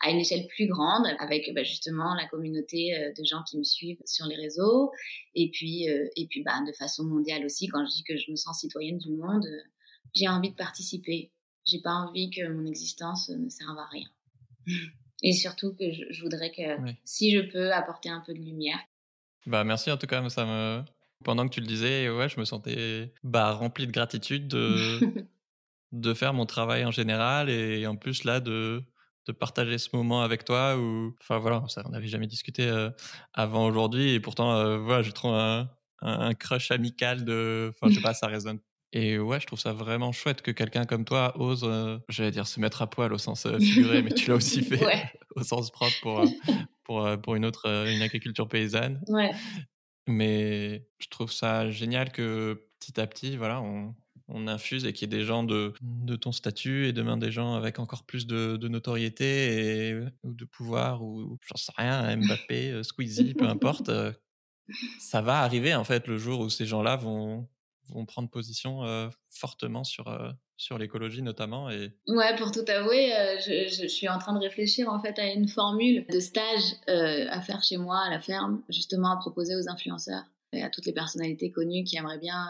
[0.01, 3.65] à une échelle plus grande, avec bah, justement la communauté euh, de gens qui me
[3.65, 4.93] suivent sur les réseaux.
[5.35, 8.31] Et puis, euh, et puis bah, de façon mondiale aussi, quand je dis que je
[8.31, 9.47] me sens citoyenne du monde,
[10.15, 11.33] j'ai envie de participer.
[11.67, 14.09] J'ai pas envie que mon existence ne serve à rien.
[15.23, 16.63] Et surtout que je, voudrais que,
[17.05, 18.79] si je peux, apporter un peu de lumière.
[19.47, 20.85] Bah merci en tout cas, ça me,
[21.25, 25.01] pendant que tu le disais, ouais, je me sentais bah, rempli de gratitude de,
[25.93, 28.85] de faire mon travail en général et en plus là de,
[29.29, 32.91] de partager ce moment avec toi où, enfin voilà, ça, on n'avait jamais discuté euh,
[33.35, 35.71] avant aujourd'hui et pourtant, euh, voilà, j'ai trop un,
[36.01, 38.59] un, crush amical de, enfin je sais pas, ça résonne.
[38.95, 42.47] Et ouais, je trouve ça vraiment chouette que quelqu'un comme toi ose, euh, j'allais dire
[42.47, 44.81] se mettre à poil au sens figuré, mais tu l'as aussi fait
[45.37, 46.25] au sens propre pour,
[46.85, 49.03] pour, pour une autre, une agriculture paysanne.
[49.09, 49.31] Ouais.
[50.07, 53.95] Mais je trouve ça génial que petit à petit, voilà, on,
[54.29, 57.31] on infuse et qu'il y ait des gens de, de, ton statut et demain des
[57.31, 62.71] gens avec encore plus de, notoriété et, ou de pouvoir ou j'en sais rien, Mbappé,
[62.71, 63.89] euh, Squeezie, peu importe.
[63.89, 64.13] Euh,
[65.01, 67.49] ça va arriver en fait le jour où ces gens-là vont,
[67.89, 71.71] vont prendre position euh, fortement sur, sur l'écologie notamment.
[71.71, 71.91] Et...
[72.07, 75.49] Ouais, pour tout avouer, je, je, suis en train de réfléchir en fait à une
[75.49, 80.25] formule de stage à faire chez moi à la ferme, justement à proposer aux influenceurs
[80.53, 82.47] et à toutes les personnalités connues qui aimeraient bien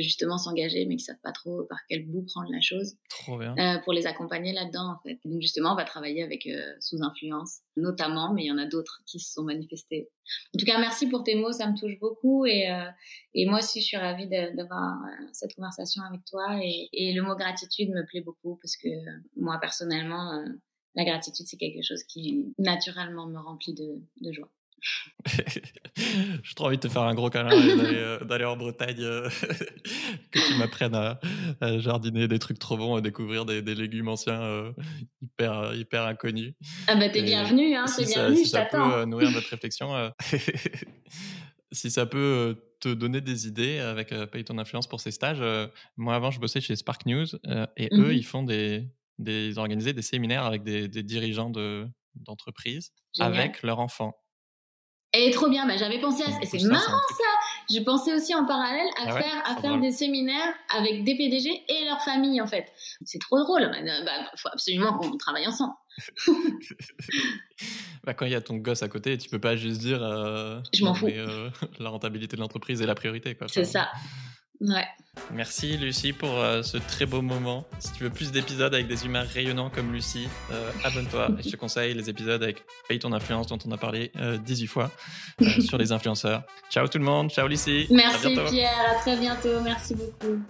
[0.00, 2.94] justement s'engager mais qui savent pas trop par quel bout prendre la chose.
[3.10, 3.54] Trop bien.
[3.58, 5.18] Euh, pour les accompagner là-dedans en fait.
[5.24, 8.66] Donc justement, on va travailler avec euh, sous influence notamment, mais il y en a
[8.66, 10.10] d'autres qui se sont manifestés.
[10.54, 12.88] En tout cas, merci pour tes mots, ça me touche beaucoup et euh,
[13.34, 14.98] et moi aussi je suis ravie d'avoir
[15.32, 18.88] cette conversation avec toi et, et le mot gratitude me plaît beaucoup parce que
[19.36, 20.44] moi personnellement
[20.94, 24.50] la gratitude c'est quelque chose qui naturellement me remplit de, de joie.
[25.96, 27.76] J'ai trop envie de te faire un gros câlin et
[28.24, 29.28] d'aller, euh, en Bretagne, euh,
[30.30, 31.18] que tu m'apprennes à,
[31.78, 34.72] jardiner des trucs trop bons, à découvrir des, légumes anciens euh,
[35.20, 36.54] hyper, hyper inconnus.
[36.88, 40.12] Ah bah t'es bienvenu, hein, si bienvenu, si ça peut nourrir notre réflexion,
[41.70, 45.42] si ça peut te donner des idées avec Paye ton influence pour ces stages.
[45.96, 47.26] moi avant je bossais chez Spark News
[47.76, 53.62] et eux mmh ils font des, des des séminaires avec des, dirigeants de, d'entreprises avec
[53.62, 54.14] leurs enfants.
[55.12, 55.66] Elle est trop bien.
[55.66, 56.38] Bah, j'avais pensé à ça.
[56.40, 57.24] Et c'est marrant ça.
[57.70, 61.64] Je pensais aussi en parallèle à ah faire, à faire des séminaires avec des PDG
[61.68, 62.72] et leur famille en fait.
[63.04, 63.70] C'est trop drôle.
[63.78, 65.74] Il bah, bah, faut absolument qu'on travaille ensemble.
[68.04, 70.02] bah, quand il y a ton gosse à côté, tu peux pas juste dire.
[70.02, 71.06] Euh, je m'en fous.
[71.06, 73.36] Euh, la rentabilité de l'entreprise est la priorité.
[73.48, 73.90] C'est ça.
[74.62, 74.86] Ouais.
[75.30, 77.66] Merci Lucie pour euh, ce très beau moment.
[77.78, 81.28] Si tu veux plus d'épisodes avec des humains rayonnants comme Lucie, euh, abonne-toi.
[81.38, 84.64] Et je te conseille les épisodes avec Paye ton influence dont on a parlé 18
[84.64, 84.90] euh, fois
[85.60, 86.44] sur les influenceurs.
[86.70, 87.86] Ciao tout le monde, ciao Lucie.
[87.90, 90.42] Merci Pierre, à très bientôt, merci beaucoup.